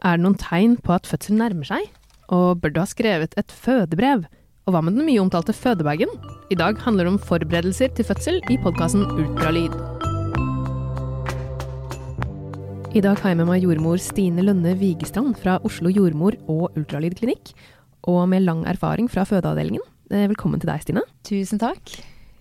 Er 0.00 0.16
det 0.16 0.24
noen 0.24 0.36
tegn 0.40 0.78
på 0.80 0.94
at 0.94 1.04
fødselen 1.08 1.42
nærmer 1.42 1.66
seg? 1.68 1.88
Og 2.32 2.60
bør 2.62 2.72
du 2.72 2.78
ha 2.80 2.86
skrevet 2.88 3.34
et 3.36 3.52
fødebrev? 3.52 4.22
Og 4.64 4.72
hva 4.72 4.80
med 4.84 4.96
den 4.96 5.04
mye 5.04 5.20
omtalte 5.20 5.52
fødebagen? 5.52 6.08
I 6.48 6.56
dag 6.56 6.78
handler 6.80 7.04
det 7.04 7.12
om 7.12 7.18
forberedelser 7.20 7.92
til 7.98 8.08
fødsel 8.08 8.38
i 8.48 8.56
podkasten 8.64 9.04
Ultralyd. 9.04 9.76
I 12.96 13.02
dag 13.04 13.20
har 13.20 13.34
jeg 13.34 13.38
med 13.42 13.50
meg 13.50 13.66
jordmor 13.66 14.00
Stine 14.02 14.42
Lønne 14.46 14.72
Vigestrand 14.80 15.36
fra 15.38 15.58
Oslo 15.68 15.92
jordmor 15.92 16.38
og 16.50 16.72
ultralydklinikk, 16.80 17.52
og 18.08 18.24
med 18.32 18.46
lang 18.48 18.64
erfaring 18.72 19.06
fra 19.12 19.26
fødeavdelingen. 19.28 19.84
Eh, 20.10 20.26
Velkommen 20.32 20.62
til 20.64 20.72
deg, 20.72 20.80
Stine. 20.82 21.04
Tusen 21.28 21.60
takk. 21.60 21.92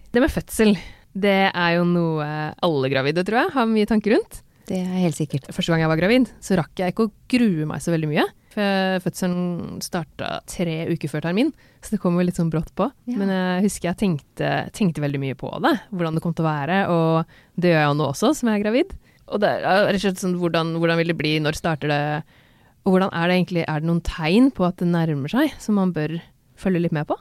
Det 0.10 0.24
med 0.24 0.32
fødsel, 0.32 0.78
det 1.14 1.38
er 1.52 1.76
jo 1.76 1.84
noe 1.86 2.30
alle 2.66 2.90
gravide, 2.96 3.28
tror 3.28 3.44
jeg, 3.44 3.54
har 3.60 3.70
mye 3.70 3.90
tanker 3.92 4.16
rundt. 4.16 4.46
Det 4.70 4.78
er 4.78 5.02
helt 5.02 5.18
sikkert. 5.18 5.48
Første 5.50 5.74
gang 5.74 5.82
jeg 5.82 5.90
var 5.90 5.98
gravid, 5.98 6.30
så 6.46 6.60
rakk 6.60 6.78
jeg 6.78 6.94
ikke 6.94 7.08
å 7.08 7.12
grue 7.32 7.66
meg 7.70 7.82
så 7.82 7.94
veldig 7.94 8.10
mye. 8.12 8.26
For 8.54 9.02
fødselen 9.06 9.80
starta 9.86 10.40
tre 10.50 10.84
uker 10.90 11.12
før 11.12 11.26
termin, 11.26 11.52
så 11.82 11.96
det 11.96 12.02
kom 12.02 12.18
jo 12.18 12.26
litt 12.26 12.38
sånn 12.38 12.52
brått 12.54 12.70
på. 12.78 12.90
Ja. 13.10 13.18
Men 13.22 13.34
jeg 13.34 13.68
husker 13.68 13.92
jeg 13.92 14.00
tenkte, 14.02 14.52
tenkte 14.78 15.04
veldig 15.06 15.22
mye 15.22 15.38
på 15.38 15.52
det, 15.66 15.76
hvordan 15.94 16.18
det 16.18 16.24
kom 16.26 16.36
til 16.38 16.46
å 16.46 16.50
være. 16.50 16.80
Og 16.94 17.62
det 17.62 17.74
gjør 17.74 17.82
jeg 17.82 17.92
jo 17.92 17.98
nå 18.00 18.10
også, 18.10 18.34
som 18.38 18.52
jeg 18.52 18.60
er 18.60 18.66
gravid. 18.66 18.94
Og 19.30 19.42
det 19.42 19.54
er 19.58 19.64
rett 19.88 20.00
og 20.00 20.06
slett 20.06 20.22
sånn, 20.22 20.38
hvordan, 20.42 20.76
hvordan 20.82 21.02
vil 21.02 21.14
det 21.14 21.18
bli, 21.18 21.34
når 21.46 21.58
starter 21.58 21.94
det? 21.94 22.04
Og 22.86 22.94
hvordan 22.94 23.14
er 23.14 23.30
det 23.30 23.40
egentlig, 23.40 23.66
er 23.66 23.82
det 23.82 23.90
noen 23.90 24.06
tegn 24.06 24.54
på 24.56 24.66
at 24.70 24.82
det 24.82 24.90
nærmer 24.90 25.34
seg, 25.34 25.54
som 25.62 25.78
man 25.82 25.94
bør 25.94 26.18
følge 26.60 26.86
litt 26.86 26.96
med 26.96 27.10
på? 27.10 27.18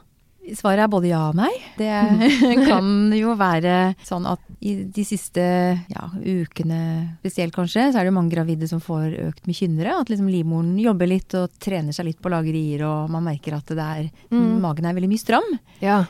Svaret 0.57 0.83
er 0.85 0.91
både 0.91 1.09
ja 1.11 1.21
og 1.29 1.35
nei. 1.39 1.51
Det 1.77 1.89
kan 2.69 3.11
jo 3.15 3.35
være 3.39 3.95
sånn 4.07 4.25
at 4.29 4.39
i 4.59 4.73
de 4.91 5.03
siste 5.07 5.39
ja, 5.87 6.05
ukene 6.19 6.79
spesielt 7.21 7.55
kanskje, 7.55 7.89
så 7.93 8.01
er 8.01 8.09
det 8.09 8.13
mange 8.15 8.33
gravide 8.33 8.67
som 8.67 8.81
får 8.83 9.13
økt 9.29 9.47
med 9.47 9.55
kynnere. 9.55 9.93
At 10.01 10.09
liksom 10.11 10.27
livmoren 10.31 10.73
jobber 10.81 11.07
litt 11.07 11.33
og 11.39 11.53
trener 11.63 11.95
seg 11.95 12.09
litt 12.09 12.19
på 12.21 12.27
å 12.31 12.35
lage 12.35 12.51
rier, 12.55 12.83
og 12.87 13.09
man 13.13 13.23
merker 13.29 13.55
at 13.59 13.71
det 13.71 13.79
er, 13.85 14.09
Mm. 14.29 14.59
magen 14.61 14.85
er 14.85 14.93
veldig 14.93 15.09
mye 15.09 15.21
stram. 15.21 15.47
Ja, 15.81 16.03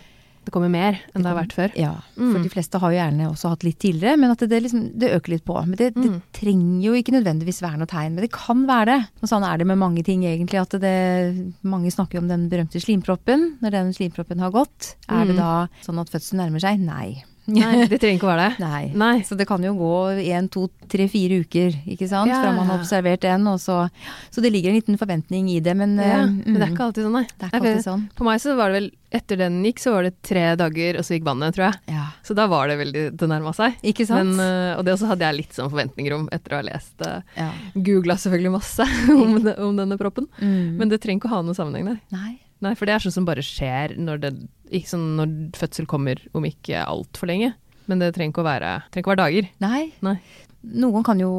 det 0.50 0.54
kommer 0.56 0.72
mer 0.74 0.98
enn 1.14 1.22
det 1.24 1.30
har 1.30 1.38
vært 1.38 1.54
før. 1.54 1.76
Ja, 1.78 1.94
for 2.18 2.40
Mm. 2.40 2.44
de 2.44 2.50
fleste 2.50 2.80
har 2.82 2.92
jo 2.92 2.98
gjerne 2.98 3.30
også 3.30 3.50
hatt 3.54 3.64
litt 3.64 3.80
tidligere, 3.80 4.18
men 4.20 4.32
at 4.34 4.40
det, 4.42 4.50
det, 4.50 4.64
liksom, 4.66 4.82
det 4.98 5.12
øker 5.14 5.30
litt 5.36 5.46
på. 5.46 5.56
Men 5.62 5.78
det, 5.78 5.94
det 5.94 6.10
Mm. 6.10 6.22
trenger 6.34 6.82
jo 6.84 6.94
ikke 6.98 7.14
nødvendigvis 7.14 7.62
være 7.62 7.78
noe 7.78 7.88
tegn, 7.88 8.16
men 8.18 8.24
det 8.26 8.32
kan 8.34 8.66
være 8.68 8.86
det. 8.90 9.00
Og 9.22 9.30
sånn 9.30 9.46
er 9.46 9.58
det 9.62 9.68
med 9.70 9.78
mange 9.78 10.04
ting 10.04 10.24
egentlig, 10.26 10.60
at 10.60 10.74
det, 10.82 11.54
mange 11.64 11.92
snakker 11.94 12.18
jo 12.18 12.26
om 12.26 12.28
den 12.28 12.50
berømte 12.50 12.82
slimproppen. 12.82 13.60
Når 13.62 13.72
den 13.72 13.94
slimproppen 13.94 14.40
har 14.40 14.52
gått, 14.52 14.96
er 15.08 15.26
det 15.26 15.36
Mm. 15.36 15.38
da 15.38 15.68
sånn 15.86 16.00
at 16.02 16.10
fødselen 16.10 16.42
nærmer 16.42 16.60
seg? 16.60 16.80
Nei. 16.80 17.24
Nei, 17.56 17.88
det 17.90 18.00
trenger 18.02 18.20
ikke 18.20 18.28
å 18.28 18.32
være 18.32 18.46
det. 18.48 18.64
Nei. 18.64 18.82
Nei. 19.00 19.16
Så 19.28 19.38
det 19.40 19.48
kan 19.50 19.64
jo 19.64 19.74
gå 19.78 19.94
én, 20.24 20.50
to, 20.52 20.68
tre, 20.92 21.08
fire 21.12 21.42
uker, 21.44 21.76
ikke 21.90 22.08
sant, 22.10 22.32
Ja, 22.32 22.42
fra 22.44 22.54
man 22.56 22.70
har 22.70 22.80
observert 22.82 23.26
en, 23.30 23.48
og 23.52 23.60
så 23.62 23.82
Så 24.34 24.44
det 24.44 24.52
ligger 24.54 24.72
en 24.72 24.80
liten 24.80 25.00
forventning 25.00 25.50
i 25.54 25.60
det, 25.64 25.76
men 25.78 25.98
Ja, 25.98 26.24
mm. 26.26 26.42
men 26.46 26.56
det 26.56 26.64
er 26.64 26.70
mm, 26.70 26.76
ikke 26.76 26.88
alltid 26.88 27.08
sånn, 27.08 27.20
nei. 27.20 27.26
det 27.30 27.48
er 27.48 27.52
ikke 27.52 27.62
alltid 27.62 27.86
sånn. 27.86 28.08
På 28.18 28.28
meg 28.28 28.42
så 28.44 28.56
var 28.60 28.72
det 28.72 28.80
vel, 28.80 28.90
etter 29.20 29.40
den 29.42 29.62
gikk, 29.66 29.82
så 29.82 29.94
var 29.96 30.06
det 30.06 30.14
tre 30.26 30.44
dager, 30.60 31.00
og 31.00 31.08
så 31.08 31.16
gikk 31.16 31.26
vannet, 31.28 31.56
tror 31.56 31.70
jeg. 31.70 31.96
Ja. 31.96 32.10
Så 32.26 32.36
da 32.38 32.46
var 32.52 32.70
det 32.70 32.78
veldig, 32.82 33.06
det 33.20 33.30
nærma 33.32 33.54
seg. 33.58 33.80
Ikke 33.92 34.06
sant? 34.10 34.36
Men, 34.36 34.44
øh, 34.46 34.74
og 34.78 34.86
det 34.86 34.96
også 34.96 35.10
hadde 35.14 35.26
jeg 35.26 35.40
litt 35.40 35.58
sånn 35.58 35.72
forventninger 35.72 36.18
om 36.18 36.28
etter 36.36 36.54
å 36.54 36.60
ha 36.60 36.68
lest 36.68 37.06
uh, 37.06 37.24
ja. 37.38 37.50
Googla 37.74 38.20
selvfølgelig 38.22 38.54
masse 38.60 38.86
om, 39.16 39.40
om 39.40 39.82
denne 39.82 39.98
proppen. 40.02 40.30
Mm. 40.38 40.78
Men 40.82 40.94
det 40.94 41.02
trenger 41.04 41.24
ikke 41.24 41.32
å 41.32 41.38
ha 41.38 41.42
noen 41.46 41.58
sammenheng 41.58 41.94
der. 41.94 42.00
Nei. 42.14 42.38
Nei, 42.66 42.76
for 42.76 42.90
det 42.90 42.96
er 42.96 43.04
sånn 43.06 43.16
som 43.16 43.28
bare 43.28 43.44
skjer 43.46 43.96
når, 44.00 44.22
det, 44.26 44.32
sånn 44.90 45.06
når 45.20 45.36
fødsel 45.56 45.88
kommer 45.90 46.20
om 46.36 46.48
ikke 46.48 46.82
altfor 46.84 47.32
lenge. 47.32 47.54
Men 47.90 48.02
det 48.04 48.12
trenger 48.16 48.34
ikke 48.34 48.44
å 48.44 48.50
være, 48.50 48.72
ikke 48.94 49.10
å 49.10 49.14
være 49.14 49.24
dager. 49.24 49.52
Nei. 49.64 49.84
Nei. 50.06 50.18
Noen 50.84 51.06
kan 51.08 51.22
jo 51.24 51.32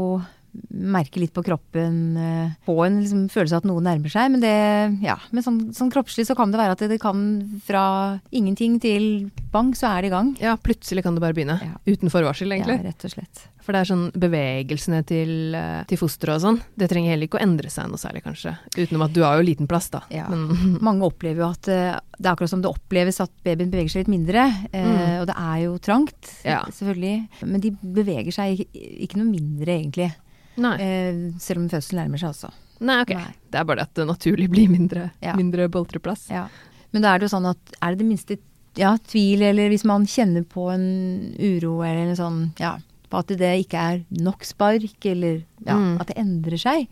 merke 0.71 1.21
litt 1.21 1.33
på 1.37 1.43
kroppen, 1.47 2.17
eh, 2.17 2.53
få 2.67 2.77
en 2.87 3.01
liksom, 3.03 3.23
følelse 3.33 3.57
av 3.59 3.63
at 3.65 3.69
noe 3.71 3.83
nærmer 3.85 4.13
seg. 4.13 4.31
Men, 4.33 4.41
det, 4.43 5.05
ja, 5.05 5.17
men 5.31 5.45
sånn, 5.47 5.61
sånn 5.77 5.93
kroppslig 5.93 6.27
så 6.29 6.37
kan 6.39 6.51
det 6.53 6.61
være 6.61 6.77
at 6.77 6.83
det, 6.85 6.89
det 6.95 7.01
kan 7.03 7.23
fra 7.67 7.85
ingenting 8.33 8.79
til 8.83 9.31
bang, 9.53 9.73
så 9.77 9.93
er 9.95 10.03
det 10.03 10.11
i 10.11 10.15
gang. 10.17 10.35
Ja, 10.41 10.57
plutselig 10.61 11.05
kan 11.07 11.15
det 11.17 11.23
bare 11.25 11.37
begynne. 11.37 11.59
Ja. 11.63 11.79
Uten 11.87 12.13
forvarsel, 12.13 12.53
egentlig. 12.55 12.81
Ja, 12.81 12.91
rett 12.91 13.07
og 13.09 13.15
slett. 13.15 13.47
For 13.61 13.77
det 13.77 13.83
er 13.85 13.91
sånn 13.91 14.07
bevegelsene 14.17 15.03
til, 15.07 15.55
eh, 15.55 15.83
til 15.87 15.99
fosteret 16.01 16.39
og 16.41 16.45
sånn, 16.47 16.61
det 16.81 16.89
trenger 16.91 17.13
heller 17.13 17.29
ikke 17.29 17.39
å 17.39 17.45
endre 17.45 17.71
seg 17.71 17.91
noe 17.93 18.01
særlig, 18.01 18.23
kanskje. 18.25 18.55
Utenom 18.79 19.05
at 19.05 19.13
du 19.15 19.21
har 19.23 19.37
jo 19.39 19.45
liten 19.47 19.69
plass, 19.71 19.91
da. 19.93 20.01
Ja. 20.11 20.27
Men, 20.33 20.49
Mange 20.89 21.05
opplever 21.07 21.45
jo 21.45 21.51
at 21.51 21.69
eh, 21.71 21.99
det 22.17 22.27
er 22.27 22.33
akkurat 22.33 22.51
som 22.53 22.63
det 22.65 22.73
oppleves 22.73 23.21
at 23.23 23.31
babyen 23.45 23.71
beveger 23.71 23.93
seg 23.93 24.07
litt 24.07 24.15
mindre. 24.17 24.49
Eh, 24.73 25.21
Og 25.21 25.29
det 25.29 25.37
er 25.37 25.59
jo 25.67 25.77
trangt, 25.79 26.35
Mm. 26.41 26.73
Selvfølgelig. 26.73 27.29
Men 27.47 27.61
de 27.63 27.71
beveger 27.83 28.33
seg 28.35 28.61
ikke, 28.65 28.83
ikke 29.07 29.19
noe 29.21 29.29
mindre, 29.29 29.75
egentlig. 29.77 30.09
Nei. 30.57 30.77
Eh, 30.81 31.33
selv 31.39 31.59
om 31.61 31.69
fødselen 31.69 32.03
nærmer 32.05 32.19
seg 32.19 32.31
også. 32.31 32.51
nei, 32.81 33.01
ok. 33.03 33.11
Nei. 33.15 33.35
Det 33.51 33.59
er 33.61 33.65
bare 33.65 33.83
at 33.83 33.95
det 33.95 34.07
naturlig 34.07 34.49
blir 34.51 34.69
mindre, 34.71 35.11
Ja. 35.23 35.35
mindre 35.37 35.69
boltreplass. 35.69 36.29
Ja. 36.31 36.49
Men 36.93 37.03
da 37.03 37.15
er 37.15 37.19
det 37.19 37.31
jo 37.31 37.37
sånn 37.39 37.49
at 37.51 37.59
er 37.83 37.91
det 37.95 37.99
det 37.99 38.07
minste 38.09 38.39
ja, 38.77 38.97
tvil, 38.97 39.43
eller 39.43 39.69
hvis 39.69 39.85
man 39.85 40.07
kjenner 40.07 40.45
på 40.45 40.71
en 40.73 41.35
uro 41.39 41.83
eller 41.83 42.09
en 42.11 42.17
sånn, 42.17 42.53
ja, 42.59 42.79
på 43.11 43.19
at 43.19 43.27
det 43.27 43.67
ikke 43.67 43.75
er 43.75 44.05
nok 44.11 44.45
spark, 44.45 45.05
eller 45.05 45.43
ja, 45.67 45.75
Mm. 45.77 46.01
at 46.01 46.07
det 46.07 46.17
endrer 46.17 46.57
seg, 46.59 46.87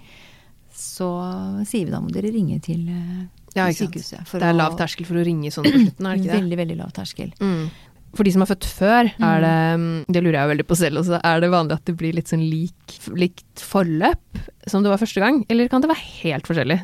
så 0.75 1.09
sier 1.67 1.87
vi 1.87 1.91
da 1.95 2.01
må 2.01 2.11
dere 2.13 2.31
ringe 2.35 2.61
til 2.63 2.85
til 2.87 3.57
Ja, 3.57 3.67
til 3.73 3.75
sant. 3.75 3.95
sykehuset. 3.95 4.31
Det 4.39 4.43
er 4.43 4.53
lav 4.53 4.77
terskel 4.77 5.07
for 5.07 5.15
å 5.15 5.25
ringe 5.25 5.49
sånn 5.51 5.65
på 5.65 5.73
slutten, 5.73 6.07
er 6.07 6.17
det 6.17 6.21
ikke 6.25 6.33
det? 6.35 6.41
Veldig, 6.43 6.59
veldig 6.59 6.77
lav 6.79 6.93
terskel. 6.93 7.33
Mm. 7.41 7.71
For 8.17 8.25
de 8.25 8.33
som 8.33 8.43
har 8.45 8.49
født 8.51 8.67
før, 8.73 9.09
er 9.21 9.43
det 9.45 9.57
mm, 9.81 9.89
Det 10.09 10.23
lurer 10.25 10.39
jeg 10.41 10.51
veldig 10.53 10.67
på 10.69 10.77
selv 10.81 11.03
også. 11.03 11.19
Er 11.25 11.43
det 11.45 11.51
vanlig 11.53 11.77
at 11.77 11.85
det 11.91 11.97
blir 12.01 12.17
litt 12.17 12.31
sånn 12.33 12.45
lik, 12.49 12.95
likt 13.21 13.63
forløp 13.63 14.41
som 14.69 14.85
det 14.85 14.93
var 14.93 15.01
første 15.03 15.21
gang, 15.23 15.43
eller 15.53 15.69
kan 15.69 15.85
det 15.85 15.91
være 15.93 16.07
helt 16.23 16.49
forskjellig? 16.49 16.79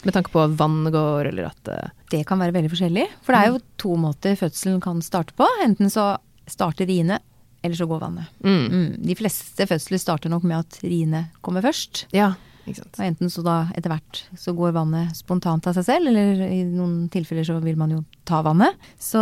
Med 0.00 0.14
tanke 0.16 0.32
på 0.32 0.40
at 0.40 0.54
vannet 0.56 0.94
går, 0.94 1.28
eller 1.28 1.50
at 1.50 1.68
eh, 1.68 1.90
Det 2.14 2.22
kan 2.28 2.40
være 2.40 2.54
veldig 2.56 2.70
forskjellig, 2.72 3.06
for 3.20 3.36
det 3.36 3.40
er 3.42 3.50
jo 3.52 3.58
to 3.82 3.96
måter 4.00 4.38
fødselen 4.40 4.80
kan 4.80 5.02
starte 5.04 5.36
på. 5.36 5.44
Enten 5.64 5.92
så 5.92 6.14
starter 6.48 6.88
riene, 6.88 7.20
eller 7.60 7.76
så 7.76 7.84
går 7.86 8.00
vannet. 8.00 8.30
mm. 8.40 8.62
Mm. 8.72 8.86
De 9.04 9.16
fleste 9.18 9.66
fødsler 9.68 10.00
starter 10.00 10.32
nok 10.32 10.46
med 10.48 10.62
at 10.64 10.80
riene 10.80 11.26
kommer 11.44 11.60
først. 11.60 12.06
Ja, 12.16 12.32
ikke 12.64 12.80
sant. 12.80 12.96
Og 12.96 13.04
enten 13.04 13.32
så 13.32 13.44
da 13.44 13.58
etter 13.76 13.92
hvert 13.92 14.22
så 14.40 14.54
går 14.56 14.72
vannet 14.76 15.12
spontant 15.18 15.68
av 15.68 15.76
seg 15.76 15.84
selv, 15.90 16.08
eller 16.08 16.46
i 16.48 16.62
noen 16.64 17.10
tilfeller 17.12 17.44
så 17.44 17.58
vil 17.60 17.76
man 17.76 17.92
jo 17.98 18.00
ta 18.30 18.40
vannet. 18.46 18.78
Så 19.02 19.20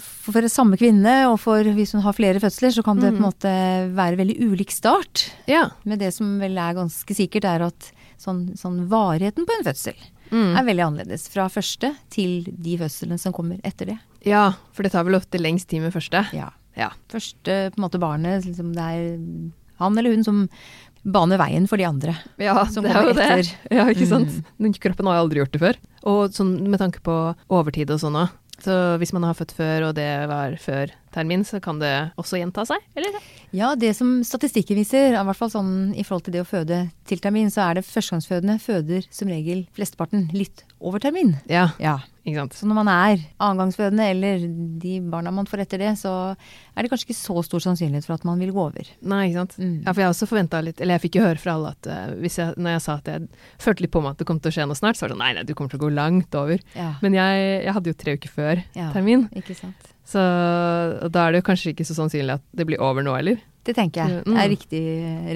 for 0.00 0.48
samme 0.50 0.78
kvinne, 0.80 1.14
og 1.30 1.38
for 1.42 1.62
hvis 1.76 1.92
hun 1.94 2.02
har 2.04 2.16
flere 2.16 2.40
fødsler, 2.42 2.72
så 2.74 2.84
kan 2.86 2.98
det 3.00 3.12
på 3.14 3.20
en 3.20 3.26
måte 3.28 3.52
være 3.96 4.18
veldig 4.20 4.38
ulik 4.48 4.72
start. 4.74 5.28
Ja. 5.50 5.68
Med 5.88 6.00
det 6.02 6.10
som 6.16 6.36
vel 6.42 6.56
er 6.58 6.76
ganske 6.78 7.14
sikkert, 7.16 7.46
er 7.48 7.68
at 7.68 7.92
sånn, 8.18 8.48
sånn 8.58 8.86
varigheten 8.90 9.46
på 9.48 9.58
en 9.60 9.68
fødsel 9.68 9.98
Mm. 10.28 10.58
er 10.60 10.64
veldig 10.66 10.82
annerledes 10.84 11.22
fra 11.32 11.46
første 11.48 11.88
til 12.12 12.42
de 12.52 12.74
fødslene 12.76 13.16
som 13.18 13.32
kommer 13.32 13.62
etter 13.64 13.86
det. 13.94 13.98
ja, 14.28 14.50
for 14.76 14.84
det 14.84 14.92
tar 14.92 15.06
vel 15.08 15.16
ofte 15.16 15.40
lengst 15.40 15.68
tid 15.70 15.80
med 15.80 15.94
første. 15.94 16.20
Ja. 16.36 16.50
Ja. 16.76 16.90
Første 17.08 17.70
på 17.72 17.78
en 17.80 17.84
måte 17.86 17.98
barnet, 17.98 18.44
liksom 18.44 18.74
det 18.76 18.84
er 18.84 19.16
han 19.80 19.96
eller 19.96 20.12
hun 20.12 20.24
som 20.26 20.42
baner 21.08 21.38
veien 21.40 21.66
for 21.70 21.78
de 21.80 21.86
andre. 21.88 22.12
Ja, 22.36 22.60
det 22.68 22.90
er 22.92 23.06
jo 23.08 23.14
det. 23.16 23.56
Ja, 23.72 23.86
ikke 23.88 24.06
sant. 24.10 24.36
Mm. 24.60 24.74
Kroppen 24.76 25.06
har 25.08 25.16
jo 25.16 25.24
aldri 25.24 25.40
gjort 25.40 25.54
det 25.56 25.62
før. 25.62 25.76
Og 26.04 26.36
sånn 26.36 26.52
med 26.68 26.78
tanke 26.82 27.00
på 27.00 27.14
overtid 27.48 27.88
og 27.94 28.00
sånn 28.02 28.18
òg. 28.20 28.28
Så 28.58 28.96
hvis 28.98 29.12
man 29.12 29.22
har 29.22 29.36
født 29.38 29.52
før, 29.52 29.86
og 29.88 29.96
det 29.96 30.08
var 30.28 30.56
før 30.60 30.86
termin, 31.14 31.44
så 31.48 31.60
kan 31.64 31.78
det 31.82 31.92
også 32.20 32.40
gjenta 32.40 32.64
seg, 32.68 32.84
eller? 32.98 33.18
Ja, 33.56 33.72
det 33.78 33.94
som 33.96 34.18
statistikken 34.26 34.76
viser, 34.76 35.14
i 35.16 35.24
hvert 35.24 35.38
fall 35.38 35.50
sånn 35.52 35.72
i 35.96 36.04
forhold 36.04 36.26
til 36.28 36.34
det 36.36 36.42
å 36.44 36.48
føde 36.48 36.82
til 37.08 37.22
termin, 37.24 37.48
så 37.50 37.64
er 37.70 37.78
det 37.78 37.86
førstegangsfødende 37.88 38.58
føder 38.60 39.06
som 39.10 39.30
regel 39.32 39.64
flesteparten 39.76 40.28
litt 40.36 40.64
over 40.84 41.00
termin. 41.02 41.36
Ja, 41.50 41.70
Ja. 41.80 41.96
ikke 42.28 42.42
sant. 42.42 42.52
Så 42.58 42.66
når 42.68 42.76
man 42.82 42.88
er 42.92 43.22
annengangsfødende, 43.40 44.04
eller 44.12 44.44
de 44.78 44.98
barna 45.00 45.32
man 45.32 45.48
får 45.48 45.64
etter 45.64 45.78
det, 45.80 45.94
så 45.98 46.12
er 46.76 46.82
det 46.84 46.90
kanskje 46.92 47.08
ikke 47.08 47.16
så 47.18 47.42
stor 47.46 47.64
sannsynlighet 47.64 48.04
for 48.06 48.14
at 48.18 48.26
man 48.28 48.38
vil 48.38 48.52
gå 48.52 48.60
over. 48.68 48.86
Nei, 49.00 49.22
ikke 49.30 49.40
sant. 49.40 49.56
Mm. 49.58 49.72
Ja, 49.86 49.92
for 49.94 50.02
jeg 50.04 50.12
også 50.12 50.28
forventa 50.28 50.60
litt 50.62 50.80
Eller 50.84 50.98
jeg 50.98 51.06
fikk 51.08 51.16
jo 51.18 51.24
høre 51.24 51.40
fra 51.40 51.54
alle 51.56 51.72
at 51.72 51.88
uh, 51.88 52.14
jeg, 52.22 52.54
når 52.60 52.76
jeg 52.76 52.84
sa 52.84 52.98
at 53.00 53.08
jeg 53.10 53.28
følte 53.58 53.82
litt 53.86 53.94
på 53.96 54.02
meg 54.04 54.12
at 54.12 54.18
det 54.22 54.26
kom 54.28 54.38
til 54.44 54.52
å 54.52 54.54
skje 54.54 54.66
noe 54.68 54.78
snart, 54.78 54.98
så 55.00 55.06
var 55.06 55.08
det 55.08 55.16
sånn 55.16 55.24
nei, 55.24 55.32
nei, 55.40 55.46
du 55.48 55.54
kommer 55.56 55.72
til 55.72 55.80
å 55.80 55.86
gå 55.88 55.90
langt 55.96 56.34
over. 56.38 56.60
Ja. 56.76 56.92
Men 57.02 57.16
jeg, 57.16 57.46
jeg 57.64 57.74
hadde 57.78 57.90
jo 57.94 57.98
tre 58.04 58.14
uker 58.20 58.34
før 58.36 58.62
termin, 58.92 59.26
Ikke 59.40 59.56
sant. 59.56 59.94
Så 60.08 60.22
da 61.12 61.26
er 61.26 61.34
det 61.34 61.42
jo 61.42 61.48
kanskje 61.50 61.74
ikke 61.74 61.84
så 61.84 61.96
sannsynlig 61.98 62.38
at 62.38 62.44
det 62.56 62.64
blir 62.68 62.80
over 62.80 63.04
nå 63.04 63.12
heller. 63.18 63.42
Det 63.68 63.74
tenker 63.76 64.00
jeg 64.08 64.24
Mm. 64.24 64.36
er 64.40 64.48
riktig 64.48 64.80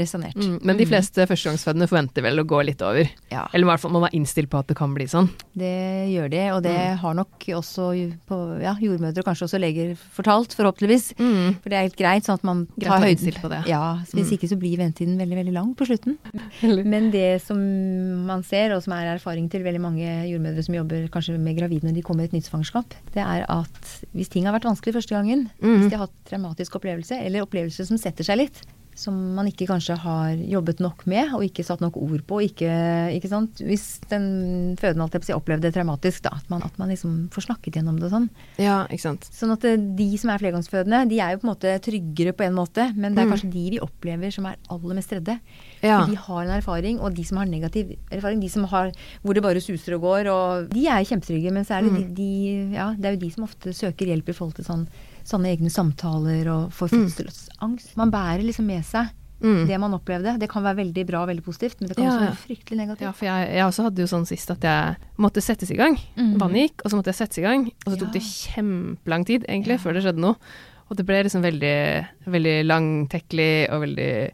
resonnert. 0.01 0.37
Mm. 0.41 0.55
Men 0.65 0.79
de 0.79 0.87
fleste 0.89 1.27
førstegangsfødende 1.29 1.89
forventer 1.91 2.23
vel 2.25 2.41
å 2.41 2.45
gå 2.49 2.63
litt 2.65 2.81
over. 2.81 3.05
Ja. 3.31 3.43
Eller 3.53 3.67
i 3.67 3.71
hvert 3.71 3.81
fall 3.83 3.93
man 3.93 4.05
er 4.09 4.15
innstilt 4.17 4.49
på 4.49 4.59
at 4.59 4.67
det 4.73 4.77
kan 4.79 4.95
bli 4.97 5.05
sånn. 5.05 5.29
Det 5.55 6.09
gjør 6.15 6.31
de, 6.33 6.41
og 6.57 6.63
det 6.65 6.73
Mm. 6.73 6.97
har 7.03 7.15
nok 7.15 7.45
også 7.61 7.85
på, 8.27 8.39
ja, 8.63 8.73
jordmødre 8.81 9.19
og 9.21 9.27
kanskje 9.29 9.45
også 9.49 9.61
leger 9.61 9.97
fortalt, 10.17 10.55
forhåpentligvis. 10.57 11.13
For 11.63 11.69
det 11.69 11.77
er 11.77 11.83
helt 11.89 11.97
greit, 12.01 12.25
sånn 12.25 12.35
at 12.41 12.45
man 12.45 12.67
tar 12.81 13.01
høyden. 13.05 13.35
på 13.43 13.49
det. 13.51 13.67
Ja, 13.69 13.99
så 14.07 14.15
Hvis 14.17 14.31
Mm. 14.33 14.39
ikke 14.39 14.49
så 14.49 14.59
blir 14.59 14.77
ventetiden 14.79 15.19
veldig 15.19 15.37
veldig 15.45 15.53
lang 15.53 15.75
på 15.75 15.85
slutten. 15.87 16.17
Men 16.87 17.11
det 17.11 17.43
som 17.43 17.59
man 18.27 18.43
ser, 18.43 18.73
og 18.75 18.83
som 18.83 18.93
er 18.95 19.17
erfaring 19.19 19.51
til 19.51 19.63
veldig 19.63 19.81
mange 19.81 20.07
jordmødre 20.31 20.65
som 20.65 20.75
jobber 20.75 21.09
kanskje 21.11 21.39
med 21.39 21.57
gravide 21.59 21.83
når 21.85 21.95
de 21.95 22.03
kommer 22.03 22.23
i 22.23 22.25
et 22.25 22.33
nytt 22.33 22.49
svangerskap, 22.49 22.87
det 23.13 23.23
er 23.23 23.45
at 23.49 24.05
hvis 24.15 24.29
ting 24.31 24.45
har 24.47 24.59
vært 24.59 24.65
vanskelig 24.65 24.95
første 24.95 25.11
gangen, 25.17 25.51
hvis 25.61 25.91
de 25.91 25.97
har 25.97 26.07
hatt 26.07 26.25
traumatisk 26.31 26.77
opplevelse, 26.81 27.13
eller 27.25 27.43
opplevelse 27.45 27.85
som 27.87 27.97
setter 27.99 28.22
seg 28.27 28.39
litt, 28.39 28.63
som 28.95 29.15
man 29.35 29.47
ikke 29.49 29.65
kanskje 29.65 29.95
har 29.97 30.35
jobbet 30.37 30.79
nok 30.85 31.07
med, 31.09 31.31
og 31.33 31.41
ikke 31.47 31.65
satt 31.65 31.81
nok 31.81 31.95
ord 31.97 32.21
på. 32.29 32.43
Ikke, 32.45 32.69
ikke 33.17 33.31
sant? 33.31 33.57
Hvis 33.65 33.87
den 34.11 34.77
fødende 34.77 35.07
alt 35.07 35.15
jeg 35.17 35.33
opplevde 35.35 35.65
det 35.65 35.73
traumatisk, 35.73 36.21
da, 36.27 36.35
at 36.37 36.51
man, 36.53 36.61
at 36.67 36.77
man 36.79 36.91
liksom 36.93 37.15
får 37.33 37.47
snakket 37.47 37.79
gjennom 37.79 37.97
det 37.97 38.11
og 38.11 38.13
sånn. 38.13 38.27
Ja, 38.61 38.83
ikke 38.93 39.07
sant. 39.07 39.25
Sånn 39.33 39.55
at 39.55 39.65
eh, 39.65 39.79
de 39.97 40.11
som 40.21 40.29
er 40.35 40.43
flergangsfødende, 40.45 41.09
de 41.09 41.23
er 41.25 41.33
jo 41.33 41.41
på 41.41 41.49
en 41.49 41.53
måte 41.55 41.73
tryggere 41.89 42.35
på 42.37 42.45
en 42.45 42.59
måte, 42.59 42.85
men 42.95 43.15
det 43.17 43.23
er 43.25 43.31
Mm. 43.31 43.33
kanskje 43.33 43.51
de 43.55 43.65
vi 43.71 43.81
opplever 43.81 44.31
som 44.37 44.45
er 44.53 44.61
aller 44.69 44.95
mest 45.01 45.17
redde. 45.17 45.39
Ja. 45.81 46.03
For 46.05 46.13
de 46.13 46.17
har 46.29 46.43
en 46.45 46.55
erfaring, 46.61 47.01
og 47.01 47.15
de 47.17 47.25
som 47.25 47.39
har 47.41 47.47
negativ 47.49 47.97
erfaring, 48.13 48.41
de 48.45 48.49
som 48.53 48.65
har 48.65 48.93
hvor 49.25 49.33
det 49.33 49.43
bare 49.43 49.65
suser 49.65 49.97
og 49.97 50.03
går, 50.05 50.29
og 50.29 50.69
de 50.69 50.85
er 50.87 51.01
kjempetrygge, 51.09 51.51
men 51.51 51.65
så 51.65 51.79
er 51.81 51.89
det 51.89 51.93
Mm. 51.97 52.15
de, 52.15 52.15
de 52.21 52.75
Ja, 52.77 52.93
det 52.93 53.07
er 53.09 53.17
jo 53.17 53.25
de 53.25 53.31
som 53.31 53.45
ofte 53.49 53.73
søker 53.73 54.05
hjelp 54.13 54.29
i 54.29 54.33
forhold 54.37 54.55
til 54.61 54.65
sånn, 54.69 54.87
sånne 55.29 55.51
egne 55.57 55.71
samtaler 55.71 56.49
og 56.53 56.71
får 56.73 56.89
Mm. 56.93 57.09
fødselsangst. 57.11 57.97
Man 57.97 58.11
bærer 58.11 58.43
liksom 58.45 58.67
med 58.67 58.85
seg 58.85 59.09
Mm. 59.43 59.67
det 59.67 59.79
man 59.81 59.93
opplevde. 59.93 60.39
Det 60.39 60.49
kan 60.49 60.63
være 60.63 60.77
veldig 60.77 61.05
bra 61.07 61.23
og 61.23 61.29
veldig 61.29 61.43
positivt, 61.45 61.81
men 61.81 61.89
det 61.89 61.97
kan 61.97 62.05
Ja, 62.05 62.11
også 62.13 62.21
være 62.29 62.37
fryktelig 62.47 62.77
negativt. 62.79 63.01
Ja, 63.01 63.11
for 63.13 63.25
jeg, 63.27 63.49
jeg 63.57 63.65
også 63.67 63.83
hadde 63.83 63.99
jo 63.99 64.07
sånn 64.07 64.27
sist 64.27 64.51
at 64.53 64.61
jeg 64.63 64.97
måtte 65.19 65.43
settes 65.43 65.71
i 65.73 65.75
gang. 65.77 65.99
Vannet 66.17 66.71
gikk, 66.71 66.85
og 66.85 66.91
så 66.93 66.97
måtte 66.97 67.11
jeg 67.11 67.19
settes 67.19 67.39
i 67.39 67.43
gang. 67.43 67.67
Og 67.87 67.93
så 67.93 67.99
tok 67.99 68.09
Ja. 68.09 68.13
det 68.13 68.23
kjempelang 68.23 69.27
tid, 69.27 69.45
egentlig, 69.49 69.79
Ja. 69.79 69.83
før 69.83 69.95
det 69.95 70.05
skjedde 70.05 70.19
noe. 70.23 70.37
Og 70.91 70.97
det 70.97 71.07
ble 71.07 71.23
liksom 71.25 71.43
veldig, 71.43 72.07
veldig 72.29 72.67
langtekkelig 72.67 73.71
og 73.73 73.81
veldig, 73.83 74.31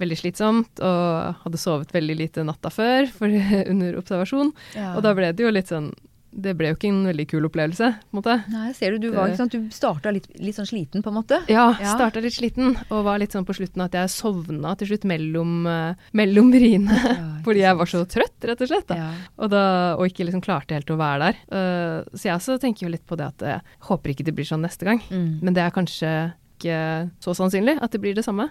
veldig 0.00 0.18
slitsomt. 0.18 0.80
Og 0.82 1.34
hadde 1.44 1.58
sovet 1.58 1.92
veldig 1.92 2.16
lite 2.18 2.44
natta 2.44 2.68
før 2.70 3.08
for, 3.08 3.26
under 3.72 3.94
observasjon. 3.96 4.52
Ja. 4.76 4.96
Og 4.96 5.02
da 5.02 5.14
ble 5.14 5.32
det 5.32 5.44
jo 5.44 5.50
litt 5.50 5.68
sånn 5.68 5.92
Det 6.32 6.54
ble 6.56 6.70
jo 6.70 6.76
ikke 6.78 6.88
en 6.88 7.02
veldig 7.10 7.26
kul 7.28 7.44
opplevelse, 7.44 7.88
på 8.08 8.16
en 8.16 8.18
måte. 8.18 8.36
Nei, 8.52 8.70
ser 8.72 8.94
du, 8.94 9.02
du 9.04 9.14
var 9.14 9.34
sant, 9.36 9.52
du 9.52 9.68
starta 9.74 10.12
litt, 10.14 10.26
litt 10.40 10.56
sånn 10.56 10.68
sliten, 10.68 11.02
på 11.04 11.12
en 11.12 11.18
måte. 11.18 11.42
Ja, 11.52 11.66
Ja. 11.78 11.92
starta 11.94 12.22
litt 12.24 12.32
sliten, 12.38 12.72
og 12.88 13.04
var 13.04 13.18
litt 13.20 13.32
sånn 13.36 13.44
på 13.44 13.52
slutten 13.56 13.84
at 13.84 13.92
jeg 13.92 14.08
sovna 14.08 14.72
til 14.80 14.88
slutt 14.88 15.04
mellom, 15.04 15.66
eh, 15.68 15.94
mellom 16.16 16.52
riene. 16.56 16.96
Ja, 16.96 17.28
Fordi 17.44 17.60
jeg 17.64 17.76
var 17.76 17.86
så 17.90 18.04
trøtt, 18.08 18.38
rett 18.48 18.60
og 18.64 18.68
slett. 18.70 18.90
Ja. 18.96 19.10
Og, 19.36 19.50
da, 19.52 19.62
og 19.98 20.06
ikke 20.08 20.24
liksom 20.28 20.40
klarte 20.44 20.76
helt 20.78 20.90
å 20.94 20.96
være 20.96 21.28
der. 21.32 21.40
Uh, 21.52 22.16
så 22.16 22.28
jeg 22.30 22.36
også 22.38 22.58
tenker 22.62 22.86
jo 22.86 22.92
litt 22.94 23.04
på 23.06 23.16
det 23.18 23.26
at 23.32 23.42
jeg 23.42 23.60
håper 23.88 24.14
ikke 24.14 24.24
det 24.28 24.34
blir 24.38 24.46
sånn 24.48 24.62
neste 24.64 24.86
gang. 24.88 25.02
Mm. 25.10 25.40
Men 25.42 25.56
det 25.56 25.64
er 25.66 25.74
kanskje 25.74 26.12
ikke 26.62 27.10
så 27.20 27.34
sannsynlig 27.34 27.74
at 27.82 27.90
det 27.90 28.00
blir 28.00 28.14
det 28.14 28.22
samme. 28.24 28.46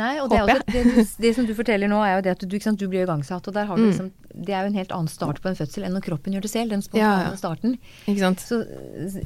Nei, 0.00 0.16
og 0.24 0.30
det, 0.32 0.38
er 0.40 0.48
også, 0.48 0.64
det, 0.72 0.84
du- 0.88 1.22
det 1.22 1.34
som 1.36 1.46
du 1.46 1.52
forteller 1.54 1.86
nå, 1.92 2.00
er 2.02 2.16
jo 2.16 2.22
det 2.24 2.32
at 2.32 2.42
du, 2.48 2.56
ikke 2.56 2.64
sant, 2.70 2.80
du 2.80 2.88
blir 2.88 3.04
igangsatt. 3.04 3.46
Og 3.46 3.54
der 3.54 3.66
har 3.68 3.76
du 3.76 3.82
Mm. 3.84 3.90
liksom, 3.92 4.10
det 4.34 4.54
er 4.54 4.62
jo 4.64 4.70
en 4.72 4.78
helt 4.80 4.92
annen 4.96 5.08
start 5.12 5.40
på 5.42 5.48
en 5.50 5.56
fødsel 5.58 5.84
enn 5.84 5.92
når 5.92 6.04
kroppen 6.08 6.32
gjør 6.32 6.42
det 6.42 6.50
selv. 6.50 6.70
Den 6.70 6.80
Ja, 6.80 6.88
spontane 6.88 7.30
ja. 7.30 7.36
starten. 7.36 7.78
Ikke 8.08 8.20
sant? 8.24 8.40
Så 8.40 8.64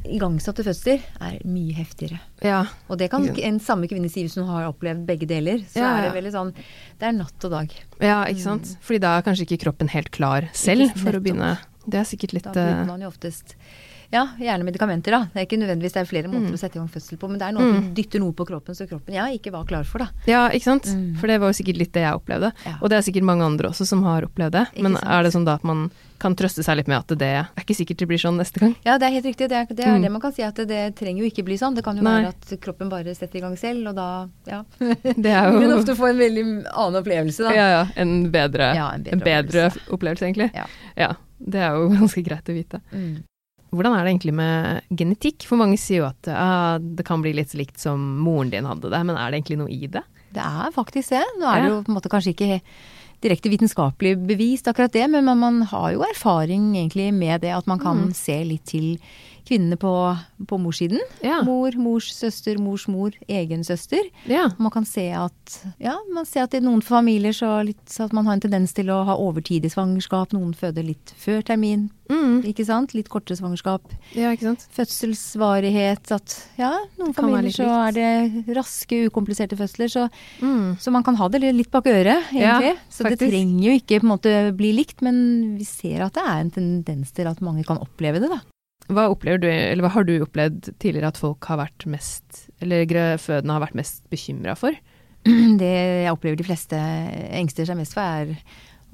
igangsatte 0.09 0.65
fødsler 0.67 1.03
er 1.21 1.39
mye 1.47 1.75
heftigere. 1.77 2.19
Ja. 2.45 2.65
Og 2.89 2.99
det 2.99 3.11
kan 3.13 3.27
en 3.29 3.61
samme 3.61 3.89
kvinne 3.91 4.11
si 4.11 4.25
hvis 4.27 4.37
hun 4.41 4.49
har 4.49 4.67
opplevd 4.73 5.05
begge 5.07 5.27
deler. 5.31 5.63
Så 5.71 5.81
Ja, 5.83 5.93
er 5.99 6.09
det 6.11 6.15
veldig 6.19 6.33
sånn 6.35 6.53
Det 6.55 7.09
er 7.09 7.13
natt 7.13 7.45
og 7.45 7.51
dag. 7.51 7.71
ja, 8.01 8.25
ikke 8.25 8.41
sant. 8.43 8.77
Fordi 8.81 9.01
da 9.01 9.19
er 9.19 9.23
kanskje 9.23 9.47
ikke 9.47 9.63
kroppen 9.69 9.89
helt 9.89 10.11
klar 10.11 10.49
selv 10.53 10.91
Mm. 10.95 10.99
For 10.99 11.13
å 11.13 11.21
begynne. 11.23 11.59
Det 11.89 11.99
er 12.01 12.05
sikkert 12.05 12.33
litt 12.33 12.45
Da 12.45 12.51
bruker 12.53 12.81
eh, 12.81 12.87
man 12.87 13.01
jo 13.01 13.09
oftest 13.09 13.55
ja, 14.13 14.27
gjerne 14.39 14.65
medikamenter, 14.65 15.11
da. 15.13 15.21
Det 15.33 15.41
er 15.43 15.47
ikke 15.49 15.59
nødvendigvis 15.63 15.93
det 15.95 16.01
er 16.03 16.11
flere 16.11 16.29
måter 16.29 16.49
Mm. 16.51 16.55
å 16.55 16.59
sette 16.61 16.77
i 16.77 16.81
gang 16.81 16.89
fødsel 16.91 17.19
på, 17.19 17.29
men 17.31 17.39
det 17.39 17.47
er 17.49 17.53
noe 17.57 17.63
mm. 17.65 17.81
du 17.95 18.03
dytter 18.03 18.21
noe 18.21 18.33
på 18.33 18.47
kroppen 18.47 18.75
så 18.75 18.87
kroppen 18.89 19.15
ja, 19.15 19.27
ikke 19.33 19.53
var 19.53 19.65
klar 19.65 19.85
for, 19.85 19.99
da. 20.05 20.09
Ja, 20.27 20.49
ikke 20.51 20.65
sant. 20.65 20.87
Mm. 20.87 21.15
For 21.21 21.27
det 21.31 21.39
var 21.41 21.49
jo 21.53 21.59
sikkert 21.63 21.79
litt 21.79 21.93
det 21.93 22.03
jeg 22.03 22.15
opplevde. 22.15 22.53
Ja. 22.67 22.77
Og 22.83 22.91
det 22.91 22.99
er 22.99 23.07
sikkert 23.07 23.25
mange 23.25 23.45
andre 23.45 23.69
også 23.71 23.87
som 23.87 24.03
har 24.05 24.27
opplevd 24.27 24.53
det. 24.53 24.67
Ikke 24.75 24.83
Men 24.83 24.97
sant. 24.99 25.09
er 25.09 25.23
det 25.23 25.33
sånn 25.33 25.45
da 25.47 25.55
at 25.55 25.65
man 25.65 25.91
kan 26.25 26.35
trøste 26.39 26.63
seg 26.65 26.77
litt 26.79 26.89
med 26.89 26.97
at 27.03 27.19
det 27.19 27.27
er 27.27 27.49
ikke 27.61 27.75
sikkert 27.77 27.99
det 28.01 28.07
blir 28.09 28.21
sånn 28.23 28.39
neste 28.41 28.61
gang? 28.63 28.75
Ja, 28.87 28.97
det 28.99 29.09
er 29.09 29.13
helt 29.19 29.27
riktig. 29.27 29.49
Det 29.51 29.57
er 29.59 29.67
det, 29.69 29.85
er 29.85 29.99
Mm. 29.99 30.03
det 30.03 30.11
man 30.13 30.21
kan 30.23 30.33
si, 30.33 30.43
at 30.43 30.55
det, 30.55 30.69
det 30.69 30.95
trenger 30.97 31.21
jo 31.25 31.29
ikke 31.31 31.45
bli 31.45 31.57
sånn. 31.59 31.75
Det 31.75 31.85
kan 31.85 31.97
jo 31.97 32.03
Nei. 32.03 32.23
være 32.23 32.29
at 32.33 32.61
kroppen 32.61 32.89
bare 32.89 33.15
setter 33.15 33.39
i 33.39 33.41
gang 33.45 33.57
selv, 33.59 33.89
og 33.89 33.95
da 33.95 34.29
ja. 34.49 34.63
Det 35.03 35.27
er 35.33 35.51
jo 35.53 35.59
Men 35.65 35.73
ofte 35.79 35.95
få 35.99 36.09
en 36.11 36.19
veldig 36.19 36.45
annen 36.73 37.01
opplevelse, 37.03 37.45
da. 37.45 37.53
Ja, 37.55 37.67
ja. 37.69 37.85
En 37.97 38.31
bedre, 38.33 38.75
Ja, 38.75 38.89
en 38.95 39.03
bedre 39.05 39.13
en 39.13 39.21
bedre 39.21 39.67
opplevelse. 39.69 39.93
opplevelse, 39.93 40.25
egentlig. 40.31 40.51
Ja. 40.55 40.67
ja. 40.97 41.13
Det 41.45 41.61
er 41.61 41.75
jo 41.77 41.89
ganske 41.99 42.23
greit 42.25 42.49
å 42.49 42.55
vite. 42.57 42.81
Mm. 42.93 43.23
Hvordan 43.75 43.95
er 43.99 44.05
det 44.07 44.13
egentlig 44.15 44.35
med 44.39 44.81
genetikk? 44.97 45.45
For 45.49 45.61
mange 45.61 45.77
sier 45.81 46.03
jo 46.05 46.09
at 46.09 46.29
ah, 46.33 46.79
det 46.79 47.05
kan 47.07 47.23
bli 47.25 47.33
litt 47.37 47.55
likt 47.59 47.79
som 47.83 48.01
moren 48.25 48.51
din 48.53 48.65
hadde 48.69 48.91
det, 48.93 49.01
men 49.07 49.17
er 49.19 49.31
det 49.31 49.41
egentlig 49.43 49.61
noe 49.63 49.73
i 49.75 49.87
det? 49.91 50.03
Det 50.35 50.43
er 50.43 50.73
faktisk 50.75 51.15
det. 51.15 51.25
Nå 51.39 51.47
er 51.47 51.63
det 51.63 51.71
jo 51.71 51.83
på 51.87 51.93
en 51.93 51.99
måte 52.01 52.11
kanskje 52.13 52.33
ikke 52.35 52.61
direkte 53.25 53.49
vitenskapelig 53.49 54.17
bevist 54.29 54.67
akkurat 54.69 54.93
det, 54.93 55.05
men 55.09 55.25
man, 55.25 55.39
man 55.41 55.61
har 55.71 55.93
jo 55.95 56.03
erfaring 56.05 56.73
egentlig 56.77 57.07
med 57.15 57.41
det 57.47 57.55
at 57.57 57.67
man 57.71 57.79
kan 57.81 58.09
Mm. 58.09 58.13
se 58.13 58.37
litt 58.45 58.65
til 58.69 58.99
kvinnene 59.47 59.77
på, 59.81 59.93
på 60.49 60.59
morssiden. 60.61 61.01
Ja. 61.23 61.43
Mor, 61.45 61.71
mors 61.77 62.11
søster, 62.17 62.59
mors 62.59 62.87
mor, 62.89 63.13
egen 63.29 63.65
søster. 63.65 64.01
Ja. 64.31 64.49
Man 64.59 64.71
kan 64.75 64.85
se 64.89 65.11
at 65.13 65.59
ja, 65.79 65.97
man 66.15 66.25
ser 66.27 66.45
at 66.49 66.55
i 66.55 66.61
noen 66.65 66.83
familier 66.83 67.33
så, 67.37 67.59
litt, 67.67 67.83
så 67.91 68.07
at 68.09 68.13
man 68.17 68.27
har 68.27 68.35
en 68.39 68.41
tendens 68.47 68.73
til 68.77 68.89
å 68.95 69.03
ha 69.05 69.17
overtidig 69.21 69.71
svangerskap. 69.75 70.33
Noen 70.33 70.55
føder 70.57 70.85
litt 70.87 71.13
før 71.21 71.43
termin, 71.45 71.91
Mm. 72.05 72.43
ikke 72.45 72.67
sant. 72.69 72.93
Litt 72.93 73.09
kortere 73.09 73.33
svangerskap. 73.39 73.81
ja, 74.13 74.29
ikke 74.37 74.45
sant? 74.51 74.67
Fødselsvarighet. 74.77 76.11
At 76.13 76.35
ja, 76.61 76.73
noen 77.01 77.15
familier 77.17 77.55
så 77.55 77.65
er 77.89 77.95
det 77.97 78.55
raske, 78.57 79.07
ukompliserte 79.09 79.57
fødsler. 79.57 79.89
Så, 79.89 80.09
Mm. 80.43 80.77
så 80.79 80.91
man 80.93 81.03
kan 81.03 81.17
ha 81.17 81.29
det 81.29 81.41
litt 81.55 81.71
bak 81.71 81.85
øret, 81.87 82.31
Ja, 82.33 82.61
egentlig. 82.61 82.79
så 82.91 83.05
det 83.09 83.19
trenger 83.19 83.65
jo 83.65 83.73
ikke 83.79 84.01
på 84.01 84.05
en 84.05 84.13
måte 84.19 84.57
bli 84.57 84.73
likt, 84.77 85.01
men 85.03 85.57
vi 85.57 85.65
ser 85.65 86.03
at 86.05 86.13
det 86.15 86.23
er 86.23 86.41
en 86.41 86.51
tendens 86.51 87.11
til 87.13 87.27
at 87.27 87.41
mange 87.41 87.65
kan 87.65 87.79
oppleve 87.79 88.21
det, 88.21 88.29
da. 88.31 88.41
Hva 88.93 89.07
du, 89.41 89.47
eller 89.49 89.81
hva 89.85 89.93
har 89.95 90.05
du 90.05 90.17
opplevd 90.21 90.75
tidligere 90.83 91.09
at 91.09 91.21
folk 91.21 91.47
har 91.49 91.63
vært 91.63 91.87
mest, 91.89 92.49
eller 92.61 92.85
fødende 93.21 93.57
har 93.57 93.65
vært 93.65 93.79
mest 93.79 94.03
bekymra 94.13 94.57
for? 94.59 94.77
Det 95.61 95.71
jeg 96.05 96.13
opplever 96.13 96.37
de 96.37 96.47
fleste 96.47 96.81
engster 97.33 97.69
seg 97.69 97.79
mest 97.81 97.97
for, 97.97 98.05
er 98.05 98.35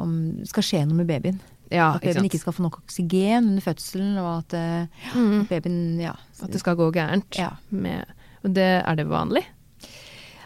om 0.00 0.12
det 0.38 0.48
skal 0.48 0.64
skje 0.64 0.84
noe 0.86 1.00
med 1.02 1.10
babyen. 1.10 1.40
Ja, 1.70 1.92
At 1.96 2.04
babyen 2.04 2.26
ikke, 2.26 2.38
ikke 2.38 2.44
skal 2.44 2.56
få 2.56 2.64
nok 2.64 2.80
oksygen 2.80 3.50
under 3.52 3.64
fødselen, 3.64 4.14
og 4.22 4.30
at 4.38 4.56
mm. 5.14 5.40
at 5.42 5.50
babyen 5.50 5.80
ja. 6.02 6.14
At 6.40 6.54
det 6.54 6.62
skal 6.62 6.78
gå 6.78 6.90
gærent. 6.94 7.34
ja. 7.38 7.52
Med, 7.70 8.14
det, 8.46 8.70
er 8.80 8.96
det 8.96 9.10
vanlig? 9.10 9.44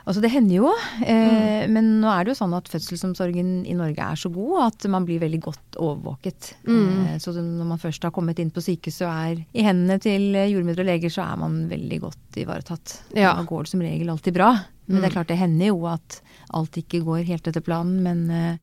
Altså 0.06 0.20
det 0.20 0.30
hender 0.34 0.56
jo, 0.58 0.68
eh, 1.00 1.64
Mm. 1.64 1.72
men 1.72 1.86
nå 2.02 2.08
er 2.12 2.24
det 2.24 2.34
jo 2.34 2.44
sånn 2.44 2.52
at 2.56 2.68
fødselsomsorgen 2.68 3.64
i 3.66 3.72
Norge 3.72 3.98
er 4.04 4.16
så 4.20 4.28
god 4.30 4.66
at 4.66 4.86
man 4.92 5.06
blir 5.06 5.18
veldig 5.22 5.40
godt 5.40 5.78
overvåket. 5.80 6.50
Mm. 6.66 7.06
Eh, 7.06 7.16
så 7.18 7.32
når 7.32 7.64
man 7.70 7.78
først 7.80 8.02
har 8.04 8.10
kommet 8.12 8.38
inn 8.38 8.50
på 8.52 8.60
sykehuset 8.60 9.06
og 9.06 9.14
er 9.14 9.44
i 9.54 9.62
hendene 9.64 9.96
til 10.04 10.34
jordmødre 10.34 10.84
og 10.84 10.90
leger, 10.90 11.08
så 11.08 11.24
er 11.24 11.36
man 11.40 11.68
veldig 11.70 12.00
godt 12.04 12.36
ivaretatt. 12.36 12.98
Ja. 13.16 13.32
Da 13.34 13.44
går 13.48 13.64
det 13.64 13.68
som 13.72 13.80
regel 13.80 14.10
alltid 14.12 14.34
bra. 14.34 14.50
Men 14.86 15.00
det 15.00 15.04
Mm. 15.04 15.10
er 15.10 15.14
klart 15.16 15.26
det 15.28 15.38
hender 15.38 15.66
jo 15.72 15.86
at 15.86 16.20
alt 16.52 16.72
ikke 16.76 17.02
går 17.02 17.24
helt 17.24 17.46
etter 17.48 17.62
planen, 17.64 18.02
men 18.02 18.30
eh, 18.30 18.56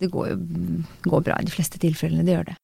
det 0.00 0.10
går 0.10 0.28
jo 0.30 0.36
går 1.02 1.24
bra 1.24 1.36
i 1.38 1.44
de 1.44 1.52
fleste 1.52 1.78
tilfellene. 1.78 2.24
Det 2.24 2.34
gjør 2.38 2.46
det. 2.46 2.56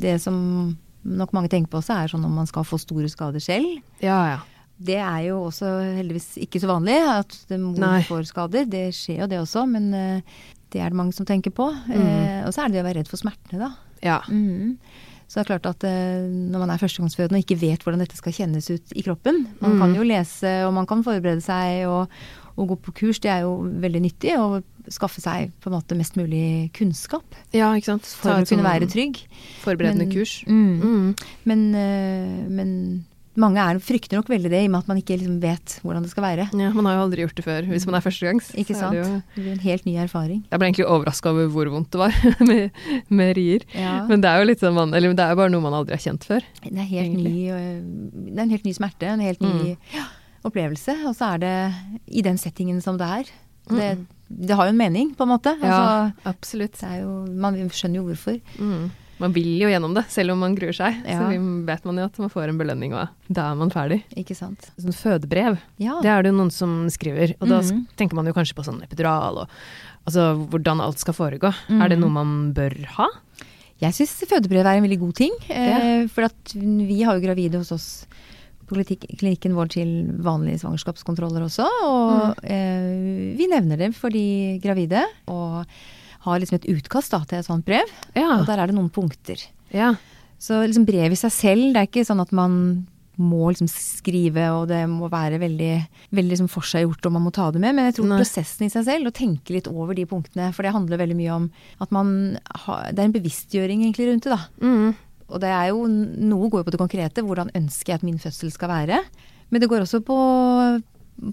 Det 0.00 0.20
som 0.20 0.76
nok 1.04 1.30
mange 1.32 1.48
tenker 1.48 1.70
på 1.70 1.78
også, 1.78 1.94
er 1.94 2.08
sånn 2.08 2.24
om 2.24 2.34
man 2.34 2.46
skal 2.46 2.64
få 2.64 2.76
store 2.80 3.06
skader 3.08 3.40
selv. 3.40 3.80
Ja, 4.02 4.18
ja. 4.34 4.38
Det 4.78 4.94
er 5.02 5.22
jo 5.26 5.40
også 5.48 5.66
heldigvis 5.98 6.36
ikke 6.44 6.60
så 6.62 6.68
vanlig 6.70 6.96
at 7.10 7.34
mor 7.58 7.78
Nei. 7.82 8.02
får 8.06 8.28
skader. 8.30 8.68
Det 8.70 8.84
skjer 8.94 9.24
jo 9.24 9.26
det 9.32 9.40
også, 9.42 9.64
men 9.66 9.88
eh, 9.94 10.20
det 10.70 10.80
er 10.84 10.90
det 10.92 10.98
mange 11.00 11.12
som 11.16 11.26
tenker 11.26 11.50
på. 11.50 11.66
Mm. 11.88 11.98
Eh, 11.98 12.40
og 12.46 12.52
så 12.54 12.62
er 12.62 12.68
det 12.70 12.78
det 12.78 12.84
å 12.84 12.88
være 12.88 13.00
redd 13.02 13.10
for 13.10 13.18
smertene, 13.18 13.58
da. 13.64 13.72
Ja. 14.04 14.20
Mm. 14.30 14.76
Så 15.28 15.36
det 15.36 15.42
er 15.42 15.48
klart 15.58 15.66
at 15.68 15.84
eh, 15.84 16.22
når 16.30 16.62
man 16.62 16.70
er 16.72 16.78
førstegangsfødende 16.80 17.40
og 17.40 17.44
ikke 17.44 17.58
vet 17.60 17.82
hvordan 17.84 18.00
dette 18.00 18.16
skal 18.16 18.32
kjennes 18.32 18.70
ut 18.70 18.94
i 18.96 19.02
kroppen 19.04 19.42
Man 19.60 19.74
Mm. 19.74 19.80
kan 19.82 19.94
jo 19.98 20.06
lese 20.06 20.52
og 20.64 20.72
man 20.72 20.86
kan 20.88 21.02
forberede 21.04 21.42
seg 21.44 21.82
og, 21.90 22.08
og 22.56 22.68
gå 22.70 22.76
på 22.86 22.94
kurs, 23.02 23.18
det 23.20 23.28
er 23.34 23.42
jo 23.44 23.58
veldig 23.82 24.00
nyttig. 24.06 24.32
Og 24.40 24.62
skaffe 24.88 25.20
seg 25.20 25.50
på 25.60 25.68
en 25.68 25.74
måte 25.76 25.98
mest 25.98 26.14
mulig 26.16 26.70
kunnskap 26.72 27.26
ja, 27.52 27.74
ikke 27.76 27.90
sant. 27.90 28.06
for 28.08 28.30
å 28.30 28.38
kunne 28.38 28.48
sånn 28.54 28.64
være 28.64 28.88
trygg. 28.88 29.20
Forberedende 29.66 30.06
Men- 30.06 30.14
kurs. 30.16 30.38
Mm. 30.46 30.80
Mm. 30.80 31.14
Men, 31.44 31.66
eh, 31.74 32.48
men 32.48 32.70
mange 33.38 33.62
er, 33.62 33.78
frykter 33.82 34.18
nok 34.18 34.28
veldig 34.28 34.50
det, 34.50 34.60
i 34.64 34.66
og 34.68 34.72
med 34.74 34.78
at 34.84 34.88
man 34.90 34.98
ikke 35.00 35.16
liksom 35.18 35.38
vet 35.42 35.74
hvordan 35.84 36.02
det 36.04 36.10
skal 36.12 36.24
være. 36.26 36.46
Ja, 36.52 36.68
man 36.74 36.84
har 36.88 36.96
jo 36.98 37.04
aldri 37.06 37.22
gjort 37.24 37.36
det 37.38 37.44
før. 37.46 37.68
Hvis 37.70 37.86
man 37.86 37.94
er 37.98 38.04
førstegangs, 38.04 38.50
Ikke 38.58 38.74
er 38.76 38.90
det 38.92 38.98
jo? 39.00 39.22
Det 39.36 39.42
blir 39.44 39.52
en 39.52 39.62
helt 39.64 39.86
ny 39.86 39.94
erfaring. 40.02 40.44
Jeg 40.50 40.58
ble 40.60 40.68
egentlig 40.70 40.86
overraska 40.90 41.30
over 41.32 41.48
hvor 41.54 41.70
vondt 41.72 41.90
det 41.94 42.00
var 42.02 42.12
med, 42.50 42.70
med 43.08 43.34
rier. 43.38 43.64
Ja. 43.74 44.04
Men 44.10 44.20
det 44.24 44.28
er 44.32 44.42
jo 44.42 44.48
litt 44.50 44.60
sånn 44.64 44.74
man, 44.74 44.92
eller 44.94 45.14
det 45.14 45.24
er 45.24 45.34
jo 45.34 45.40
bare 45.42 45.50
noe 45.54 45.64
man 45.64 45.78
aldri 45.80 45.94
har 45.96 46.04
kjent 46.04 46.24
før. 46.28 46.42
Det 46.64 46.74
er, 46.76 46.88
helt 46.92 47.18
ny, 47.22 47.36
øh, 47.54 47.80
det 48.28 48.38
er 48.38 48.44
en 48.48 48.54
helt 48.56 48.64
ny 48.68 48.72
smerte, 48.76 49.06
en 49.14 49.20
helt 49.24 49.40
ny 49.40 49.76
Mm. 49.78 50.06
opplevelse. 50.46 50.94
Og 51.08 51.16
så 51.18 51.34
er 51.34 51.38
det 51.42 51.54
i 52.14 52.22
den 52.22 52.38
settingen 52.38 52.80
som 52.82 52.98
det 53.00 53.06
er. 53.06 53.24
Det, 53.68 53.88
Mm. 53.98 54.06
det 54.48 54.56
har 54.56 54.64
jo 54.66 54.72
en 54.72 54.78
mening, 54.78 55.14
på 55.16 55.22
en 55.26 55.28
måte. 55.34 55.52
Ja, 55.60 55.68
Altså, 55.68 56.14
absolutt. 56.24 56.72
det 56.80 56.88
er 56.88 57.02
jo, 57.02 57.26
man 57.34 57.54
skjønner 57.68 57.96
jo 58.00 58.04
hvorfor. 58.08 58.40
Mm. 58.58 58.90
Man 59.18 59.32
vil 59.34 59.58
jo 59.58 59.68
gjennom 59.68 59.94
det, 59.96 60.04
selv 60.14 60.32
om 60.32 60.38
man 60.44 60.54
gruer 60.54 60.72
seg. 60.76 61.00
Ja. 61.04 61.18
Så 61.18 61.64
vet 61.66 61.84
man 61.84 61.96
jo 61.98 62.04
at 62.04 62.18
man 62.22 62.30
får 62.30 62.48
en 62.52 62.58
belønning, 62.60 62.92
og 62.94 63.08
da 63.28 63.50
er 63.50 63.56
man 63.58 63.70
ferdig. 63.74 64.02
Ikke 64.16 64.36
sant. 64.38 64.70
Sånn 64.78 64.94
fødebrev, 64.94 65.58
Ja. 65.78 66.00
det 66.02 66.10
er 66.10 66.22
det 66.22 66.30
jo 66.32 66.38
noen 66.38 66.52
som 66.52 66.86
skriver. 66.88 67.34
Og 67.40 67.48
da 67.48 67.60
Mhm. 67.62 67.86
tenker 67.96 68.14
man 68.14 68.26
jo 68.26 68.32
kanskje 68.32 68.54
på 68.54 68.64
sånn 68.64 68.82
epidural 68.82 69.38
og 69.42 69.48
altså 70.06 70.36
hvordan 70.48 70.80
alt 70.80 70.98
skal 70.98 71.14
foregå. 71.14 71.52
Mhm. 71.68 71.82
Er 71.82 71.88
det 71.88 71.98
noe 71.98 72.10
man 72.10 72.52
bør 72.54 72.84
ha? 72.96 73.08
Jeg 73.80 73.92
syns 73.92 74.24
fødebrev 74.26 74.64
er 74.66 74.76
en 74.78 74.82
veldig 74.82 74.98
god 75.00 75.14
ting. 75.14 75.32
Ja. 75.48 76.06
For 76.08 76.22
at 76.24 76.52
vi 76.54 77.02
har 77.02 77.14
jo 77.18 77.26
gravide 77.26 77.54
hos 77.58 77.70
oss 77.72 78.06
klinikken 78.68 79.54
vår 79.54 79.68
til 79.72 79.92
vanlige 80.20 80.60
svangerskapskontroller 80.60 81.40
også. 81.46 81.66
Og 81.86 82.44
eh, 82.44 83.34
vi 83.38 83.46
nevner 83.50 83.78
det 83.78 83.94
for 83.96 84.10
de 84.10 84.58
gravide. 84.62 85.04
Og 85.28 85.64
har 86.28 86.42
liksom 86.42 86.60
et 86.60 86.68
utkast 86.76 87.14
da, 87.14 87.22
til 87.28 87.40
et 87.40 87.48
sånt 87.48 87.66
brev. 87.66 87.90
Ja. 88.14 88.38
Og 88.38 88.46
der 88.48 88.60
er 88.60 88.70
det 88.70 88.78
noen 88.78 88.92
punkter. 88.92 89.42
ja. 89.74 89.94
Så 90.38 90.60
liksom 90.62 90.84
brevet 90.86 91.16
i 91.16 91.18
seg 91.18 91.32
selv, 91.34 91.64
det 91.74 91.80
er 91.80 91.88
ikke 91.88 92.04
sånn 92.06 92.22
at 92.22 92.30
man 92.30 92.52
må 93.18 93.48
liksom 93.50 93.66
skrive, 93.66 94.44
og 94.54 94.68
det 94.70 94.84
må 94.86 95.08
være 95.10 95.40
veldig, 95.42 95.72
veldig 96.14 96.30
liksom 96.30 96.50
forseggjort, 96.52 97.08
og 97.08 97.14
man 97.16 97.24
må 97.26 97.32
ta 97.34 97.48
det 97.50 97.58
med. 97.58 97.74
Men 97.74 97.88
jeg 97.88 97.96
tror 97.96 98.06
Nei. 98.12 98.20
prosessen 98.22 98.68
i 98.68 98.70
seg 98.70 98.86
selv, 98.86 99.10
å 99.10 99.16
tenke 99.18 99.56
litt 99.56 99.66
over 99.66 99.98
de 99.98 100.04
punktene, 100.06 100.52
for 100.54 100.62
det 100.62 100.70
handler 100.76 101.00
veldig 101.02 101.16
mye 101.18 101.34
om 101.34 101.48
at 101.82 101.94
man 101.94 102.12
har 102.62 102.92
Det 102.92 103.02
er 103.02 103.08
en 103.08 103.16
bevisstgjøring 103.16 103.82
egentlig 103.82 104.06
rundt 104.12 104.28
det, 104.28 104.36
da. 104.36 104.46
Mm. 104.62 104.94
Og 105.28 105.42
det 105.42 105.50
er 105.52 105.66
jo 105.72 105.82
Noe 105.90 106.48
går 106.48 106.62
jo 106.62 106.68
på 106.68 106.76
det 106.76 106.82
konkrete, 106.84 107.26
hvordan 107.26 107.50
ønsker 107.58 107.92
jeg 107.92 108.00
at 108.00 108.06
min 108.06 108.22
fødsel 108.22 108.54
skal 108.54 108.70
være. 108.70 109.02
Men 109.50 109.60
det 109.60 109.68
går 109.72 109.82
også 109.82 110.00
på, 110.06 110.18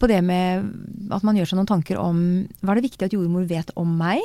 på 0.02 0.10
det 0.10 0.24
med 0.25 0.66
at 1.14 1.24
man 1.28 1.38
gjør 1.38 1.52
seg 1.52 1.60
noen 1.62 1.70
tanker 1.70 2.02
om 2.02 2.18
hva 2.64 2.74
er 2.74 2.82
det 2.82 2.90
viktig 2.90 3.06
at 3.06 3.16
jordmor 3.16 3.46
vet 3.46 3.70
om 3.78 3.94
meg, 4.00 4.24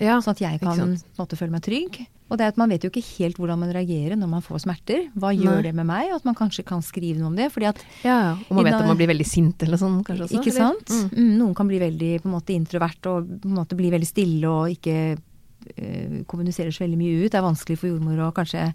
ja. 0.00 0.16
sånn 0.24 0.36
at 0.36 0.42
jeg 0.42 0.62
kan 0.62 0.96
på 0.96 1.20
måte 1.20 1.38
føle 1.38 1.54
meg 1.54 1.64
trygg. 1.66 2.00
Og 2.30 2.38
det 2.38 2.46
er 2.46 2.52
at 2.52 2.58
man 2.60 2.70
vet 2.70 2.84
jo 2.86 2.90
ikke 2.92 3.02
helt 3.18 3.40
hvordan 3.40 3.58
man 3.58 3.72
reagerer 3.74 4.14
når 4.18 4.28
man 4.30 4.44
får 4.44 4.62
smerter. 4.62 5.08
Hva 5.18 5.32
gjør 5.34 5.58
Nei. 5.58 5.64
det 5.66 5.72
med 5.74 5.88
meg? 5.88 6.12
Og 6.12 6.20
at 6.20 6.28
man 6.28 6.36
kanskje 6.38 6.62
kan 6.66 6.84
skrive 6.86 7.18
noe 7.18 7.32
om 7.32 7.38
det. 7.38 7.48
fordi 7.50 7.66
at 7.72 7.80
ja. 8.06 8.14
ja. 8.14 8.36
Og 8.46 8.60
man 8.60 8.68
vet 8.68 8.78
at 8.78 8.86
man 8.86 9.00
blir 9.00 9.10
veldig 9.10 9.26
sint 9.26 9.66
eller 9.66 9.80
sånn, 9.80 9.98
kanskje 10.06 10.28
også? 10.28 10.38
Ikke 10.38 10.52
eller? 10.52 10.78
sant? 10.78 10.94
Mm. 10.94 11.10
Mm, 11.16 11.32
noen 11.40 11.56
kan 11.58 11.70
bli 11.70 11.82
veldig 11.82 12.12
på 12.22 12.30
en 12.30 12.36
måte 12.36 12.54
introvert 12.54 13.10
og 13.10 13.34
på 13.42 13.50
en 13.50 13.58
måte 13.58 13.78
bli 13.78 13.90
veldig 13.90 14.08
stille 14.08 14.54
og 14.54 14.76
ikke 14.76 14.96
eh, 15.10 16.20
kommuniserer 16.30 16.70
så 16.76 16.84
veldig 16.86 17.00
mye 17.02 17.18
ut. 17.24 17.28
Det 17.34 17.40
er 17.40 17.48
vanskelig 17.50 17.80
for 17.82 17.90
jordmor 17.90 18.22
å 18.28 18.32
kanskje 18.36 18.68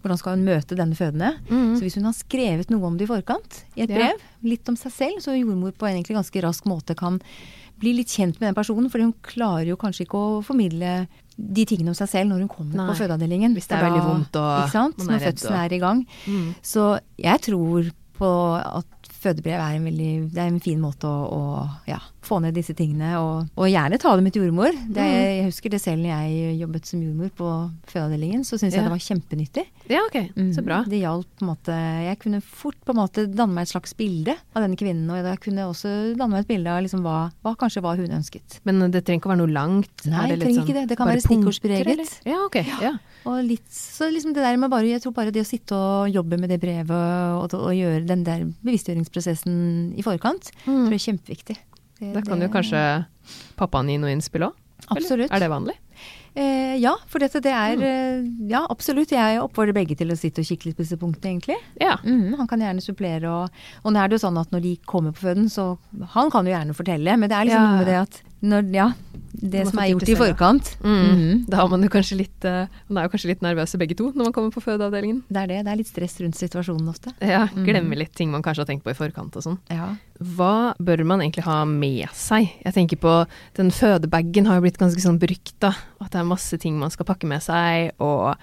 Hvordan 0.00 0.20
skal 0.22 0.38
hun 0.38 0.46
møte 0.46 0.78
denne 0.78 0.98
fødende? 0.98 1.34
Mm. 1.50 1.72
Så 1.74 1.82
hvis 1.82 1.98
hun 1.98 2.06
har 2.06 2.14
skrevet 2.16 2.70
noe 2.70 2.92
om 2.92 3.00
det 3.00 3.08
i 3.08 3.10
forkant, 3.10 3.64
i 3.74 3.88
et 3.88 3.90
Ja. 3.90 3.96
brev, 3.98 4.22
litt 4.46 4.70
om 4.70 4.78
seg 4.78 4.94
selv, 4.94 5.18
så 5.26 5.34
jordmor 5.34 5.74
på 5.74 5.90
en 5.90 5.98
egentlig 5.98 6.20
ganske 6.20 6.46
rask 6.46 6.70
måte 6.70 6.94
kan 6.94 7.18
bli 7.80 7.94
litt 7.96 8.12
kjent 8.12 8.38
med 8.40 8.50
den 8.50 8.56
personen, 8.58 8.90
for 8.92 9.00
hun 9.02 9.14
klarer 9.24 9.70
jo 9.72 9.76
kanskje 9.80 10.04
ikke 10.06 10.20
å 10.20 10.40
formidle 10.44 11.06
de 11.40 11.64
tingene 11.64 11.88
om 11.88 11.96
seg 11.96 12.08
selv 12.12 12.28
når 12.30 12.42
hun 12.44 12.50
kommer 12.52 12.76
Nei. 12.76 12.86
på 12.90 12.98
fødeavdelingen. 13.00 13.54
Hvis 13.56 13.68
det 13.70 13.78
er 13.78 13.86
veldig 13.88 14.02
vondt 14.04 14.36
og 14.36 14.50
ikke 14.66 14.74
sant? 14.74 14.98
Når 15.08 15.22
fødselen 15.24 15.56
og- 15.56 15.64
er 15.64 15.72
i 15.72 15.78
gang. 15.80 16.06
Mm. 16.26 16.54
Så 16.62 17.00
jeg 17.16 17.40
tror 17.48 17.90
på 18.20 18.30
at 18.60 18.99
fødebrev 19.20 19.60
er 19.60 19.76
en 19.76 19.84
veldig 19.84 20.10
det 20.32 20.40
er 20.40 20.48
en 20.48 20.60
fin 20.64 20.80
måte 20.80 21.04
å, 21.04 21.28
å 21.30 21.68
ja, 21.88 21.98
få 22.24 22.38
ned 22.40 22.54
disse 22.56 22.72
tingene. 22.76 23.12
Og, 23.20 23.48
og 23.56 23.68
gjerne 23.68 23.98
ta 24.00 24.14
det 24.16 24.24
med 24.24 24.32
til 24.32 24.46
jordmor. 24.46 24.72
Det, 24.72 25.00
Mm. 25.00 25.16
jeg 25.20 25.44
husker 25.50 25.70
det 25.74 25.80
selv 25.82 26.02
når 26.04 26.10
jeg 26.14 26.58
jobbet 26.60 26.86
som 26.86 27.02
jordmor 27.02 27.30
på 27.36 27.48
fødeavdelingen, 27.90 28.42
så 28.44 28.56
syntes 28.58 28.74
Ja. 28.76 28.80
jeg 28.80 28.88
det 28.88 28.94
var 28.94 29.04
kjempenyttig. 29.06 29.64
Ja, 29.90 30.00
ok. 30.06 30.18
Så 30.54 30.60
Mm. 30.64 30.88
Det 30.90 31.00
hjalp 31.00 31.26
på 31.38 31.42
en 31.44 31.48
måte 31.50 31.76
Jeg 32.06 32.18
kunne 32.20 32.40
fort 32.42 32.76
på 32.86 32.90
en 32.94 33.00
måte 33.00 33.26
danne 33.34 33.52
meg 33.54 33.62
et 33.62 33.72
slags 33.74 33.92
bilde 33.96 34.34
av 34.54 34.62
denne 34.62 34.76
kvinnen. 34.76 35.08
Og 35.10 35.24
jeg 35.24 35.40
kunne 35.40 35.66
også 35.68 36.16
danne 36.16 36.30
meg 36.30 36.40
et 36.44 36.48
bilde 36.48 36.70
av 36.70 36.82
liksom 36.82 37.02
hva, 37.02 37.30
hva 37.44 37.54
kanskje 37.56 37.82
hva 37.82 37.96
hun 37.96 38.08
ønsket. 38.20 38.60
Men 38.64 38.90
det 38.90 39.04
trenger 39.04 39.20
ikke 39.20 39.30
å 39.30 39.34
være 39.34 39.42
noe 39.44 39.52
langt? 39.54 40.06
Nei, 40.06 40.28
det 40.30 40.40
trenger 40.40 40.60
sånn 40.60 40.68
ikke 40.68 40.78
det. 40.80 40.88
Det 40.88 40.96
kan 40.98 41.08
være 41.08 41.24
stikkordspreget. 41.26 42.20
Ja, 42.24 42.38
ok. 42.46 42.56
Ja. 42.80 42.92
Og 43.26 43.44
litt, 43.44 43.68
så 43.68 44.08
liksom 44.10 44.32
det 44.32 44.40
der 44.42 44.56
med 44.56 44.70
bare, 44.70 44.86
Jeg 44.88 45.02
tror 45.02 45.12
bare 45.12 45.30
det 45.30 45.42
å 45.42 45.48
sitte 45.48 45.72
og 45.76 46.08
jobbe 46.10 46.38
med 46.40 46.48
det 46.48 46.60
brevet 46.60 46.90
og, 46.90 47.52
og 47.54 47.72
gjøre 47.76 48.06
den 48.06 48.24
der 48.24 48.44
bevisstgjøringsprosessen 48.64 49.09
i 49.98 50.02
forkant, 50.02 50.50
Mm. 50.66 50.86
tror 50.86 50.90
jeg 50.90 51.00
er 51.00 51.06
kjempeviktig. 51.12 51.56
Det- 52.00 52.14
Da 52.14 52.20
kan 52.22 52.40
jo 52.40 52.48
kanskje 52.48 53.06
pappaen 53.56 53.88
gi 53.88 53.98
noe 53.98 54.10
innspill 54.14 54.42
òg? 54.48 54.54
Absolutt. 54.88 55.30
Er 55.30 55.38
det 55.40 55.50
vanlig? 55.50 55.76
Eh, 56.36 56.76
ja, 56.78 56.94
for 57.10 57.18
dette 57.18 57.40
det 57.42 57.52
er 57.52 57.76
Mm. 57.80 58.48
Ja, 58.50 58.66
absolutt. 58.70 59.10
Jeg 59.10 59.40
oppfordrer 59.40 59.74
begge 59.74 59.96
til 59.96 60.08
å 60.12 60.16
sitte 60.18 60.40
og 60.40 60.46
kikke 60.46 60.66
litt 60.66 60.76
på 60.76 60.84
disse 60.84 60.96
punktene, 60.96 61.34
egentlig. 61.40 61.56
Ja. 61.80 61.96
Mm, 62.04 62.36
han 62.36 62.46
kan 62.46 62.60
gjerne 62.60 62.80
supplere 62.82 63.24
og 63.28 63.50
Og 63.84 63.92
nå 63.92 63.98
er 64.04 64.08
det 64.08 64.20
jo 64.20 64.28
sånn 64.28 64.38
at 64.40 64.50
når 64.50 64.62
de 64.62 64.76
kommer 64.86 65.12
på 65.12 65.26
føden, 65.26 65.48
så 65.50 65.78
Han 66.14 66.30
kan 66.30 66.44
jo 66.46 66.52
gjerne 66.52 66.74
fortelle, 66.74 67.16
men 67.18 67.28
det 67.28 67.36
er 67.36 67.44
liksom 67.46 67.60
Ja. 67.62 67.70
noe 67.70 67.78
med 67.78 67.86
det 67.86 67.94
at 68.00 68.22
når, 68.42 68.72
Ja, 68.72 68.92
det 69.34 69.66
som 69.68 69.78
er 69.78 69.88
gjort 69.92 70.08
i 70.08 70.14
forkant. 70.16 70.76
Mm. 70.80 71.10
Mhm. 71.10 71.46
Da 71.50 71.56
har 71.58 71.68
man 71.68 71.82
jo 71.82 71.88
kanskje 71.90 72.16
litt 72.16 72.44
eh, 72.44 72.66
Man 72.88 72.96
er 73.04 73.08
jo 73.08 73.12
kanskje 73.16 73.26
litt 73.28 73.42
nervøse 73.42 73.76
begge 73.78 73.94
to 73.96 74.12
når 74.12 74.24
man 74.24 74.32
kommer 74.32 74.50
på 74.50 74.62
fødeavdelingen. 74.64 75.22
Det 75.30 75.36
er 75.42 75.46
det. 75.46 75.64
Det 75.64 75.72
er 75.72 75.76
litt 75.76 75.86
stress 75.88 76.20
rundt 76.20 76.36
situasjonen 76.36 76.88
ofte. 76.88 77.12
Ja, 77.20 77.46
Mm. 77.48 77.64
Glemmer 77.66 77.96
litt 77.98 78.14
ting 78.14 78.30
man 78.30 78.42
kanskje 78.42 78.64
har 78.64 78.66
tenkt 78.66 78.82
på 78.84 78.90
i 78.90 78.94
forkant 78.94 79.36
og 79.36 79.42
sånn. 79.42 79.58
Ja. 79.70 79.96
Hva 80.22 80.74
bør 80.78 81.04
man 81.04 81.20
egentlig 81.20 81.44
ha 81.44 81.64
med 81.64 82.08
seg? 82.12 82.50
Jeg 82.64 82.72
tenker 82.74 82.96
på 82.98 83.26
Den 83.54 83.70
fødebagen 83.70 84.46
har 84.46 84.56
jo 84.56 84.62
blitt 84.62 84.78
ganske 84.78 85.00
sånn 85.00 85.18
berykta. 85.18 85.74
At 86.00 86.12
det 86.12 86.19
er 86.20 86.28
masse 86.28 86.58
ting 86.60 86.76
man 86.80 86.90
skal 86.92 87.06
pakke 87.08 87.26
med 87.30 87.42
seg, 87.44 87.90
og 88.00 88.34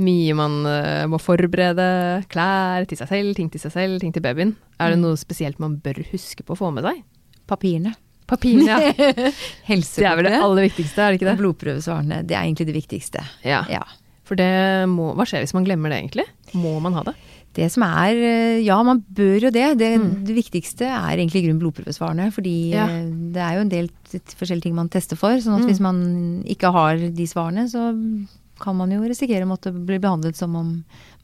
mye 0.00 0.34
man 0.38 0.58
uh, 0.66 1.06
må 1.10 1.18
forberede. 1.22 1.86
Klær 2.32 2.86
til 2.90 2.98
seg 3.00 3.08
selv, 3.10 3.34
ting 3.38 3.50
til 3.52 3.60
seg 3.62 3.72
selv, 3.74 4.00
ting 4.02 4.12
til 4.14 4.22
babyen. 4.24 4.56
Er 4.80 4.90
det 4.94 4.98
Mm. 5.00 5.06
noe 5.08 5.16
spesielt 5.20 5.58
man 5.62 5.78
bør 5.82 6.02
huske 6.12 6.42
på 6.44 6.54
å 6.56 6.58
få 6.60 6.70
med 6.74 6.84
seg? 6.86 7.02
Papirene. 7.50 7.94
Papirene, 8.30 8.66
ja. 8.68 8.78
Det 9.66 10.06
er 10.06 10.14
vel 10.16 10.28
det 10.28 10.36
aller 10.38 10.68
viktigste, 10.68 11.02
er 11.02 11.10
det 11.10 11.18
ikke 11.20 11.26
Og 11.26 11.32
det? 11.32 11.40
blodprøvesvarene. 11.42 12.20
Det 12.26 12.36
er 12.36 12.44
egentlig 12.46 12.66
det 12.68 12.76
viktigste. 12.76 13.24
Ja. 13.44 13.64
Ja. 13.68 13.82
For 14.24 14.38
det 14.38 14.86
må 14.86 15.08
Hva 15.18 15.24
skjer 15.26 15.42
hvis 15.42 15.54
man 15.56 15.64
glemmer 15.66 15.90
det, 15.90 15.98
egentlig? 16.04 16.26
Må 16.54 16.76
man 16.84 16.94
ha 16.94 17.02
det? 17.08 17.16
Det 17.52 17.66
som 17.72 17.82
er 17.82 18.14
eh, 18.14 18.60
Ja, 18.62 18.80
man 18.86 19.00
bør 19.12 19.40
jo 19.48 19.50
det. 19.50 19.76
Det, 19.78 19.98
Mm. 19.98 20.24
det 20.26 20.34
viktigste 20.36 20.86
er 20.86 21.16
egentlig 21.18 21.42
i 21.42 21.46
grunnen 21.48 21.60
blodprøvesvarene. 21.60 22.30
Fordi 22.32 22.70
Ja. 22.70 22.86
eh, 22.86 23.10
det 23.34 23.36
er 23.42 23.54
jo 23.54 23.60
en 23.60 23.68
del 23.68 23.88
forskjellige 24.38 24.62
ting 24.62 24.74
man 24.74 24.88
tester 24.88 25.16
for. 25.16 25.30
Sånn 25.38 25.56
at 25.58 25.62
Mm. 25.62 25.68
hvis 25.68 25.80
man 25.80 26.44
ikke 26.46 26.70
har 26.72 26.96
de 26.96 27.26
svarene, 27.26 27.66
så 27.68 27.90
kan 28.60 28.76
man 28.76 28.90
jo 28.92 29.00
risikere 29.02 29.46
å 29.46 29.48
måtte 29.50 29.72
bli 29.72 29.98
behandlet 29.98 30.36
som 30.36 30.54
om 30.56 30.74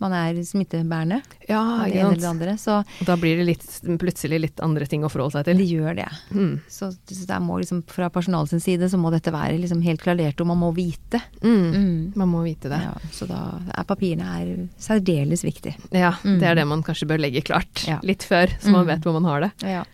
man 0.02 0.12
er 0.12 0.35
smittebærende. 0.45 1.23
Ja, 1.49 1.61
det 1.87 1.95
ene 1.97 2.11
eller 2.11 2.21
det 2.21 2.28
andre. 2.28 2.55
Så 2.61 2.78
Og 3.00 3.07
Da 3.09 3.16
blir 3.16 3.37
det 3.38 3.47
litt, 3.47 3.66
plutselig 4.00 4.40
litt 4.43 4.61
andre 4.64 4.85
ting 4.90 5.05
å 5.07 5.11
forholde 5.12 5.38
seg 5.38 5.45
til. 5.49 5.57
Det 5.62 5.69
gjør 5.71 5.97
det. 5.97 6.09
Mm. 6.37 6.61
Så, 6.69 6.90
så 7.09 7.26
der 7.28 7.40
må 7.40 7.57
liksom, 7.62 7.83
fra 7.88 8.11
personalets 8.12 8.57
side 8.64 8.90
så 8.93 8.99
må 9.00 9.11
dette 9.14 9.33
være 9.33 9.57
liksom 9.62 9.81
helt 9.87 10.02
klarert, 10.05 10.40
og 10.40 10.50
man 10.52 10.61
må 10.61 10.73
vite. 10.76 11.21
Mm. 11.43 11.73
Mm. 11.73 12.12
Man 12.16 12.28
må 12.35 12.43
vite 12.45 12.69
det. 12.73 12.81
Ja, 12.85 12.95
så 13.12 13.28
da 13.31 13.40
er 13.73 13.85
papirene 13.88 14.28
er 14.40 14.69
særdeles 14.78 15.45
viktig. 15.47 15.76
Ja, 15.93 16.12
Mm. 16.25 16.40
det 16.40 16.49
er 16.49 16.55
det 16.57 16.66
man 16.66 16.83
kanskje 16.83 17.07
bør 17.09 17.21
legge 17.21 17.43
klart 17.45 17.87
Ja. 17.88 18.00
litt 18.02 18.23
før, 18.25 18.49
så 18.61 18.71
man 18.73 18.85
Mm. 18.87 18.88
vet 18.95 19.00
hvor 19.05 19.12
man 19.21 19.25
har 19.25 19.40
det. 19.40 19.52
Ja. 19.62 19.85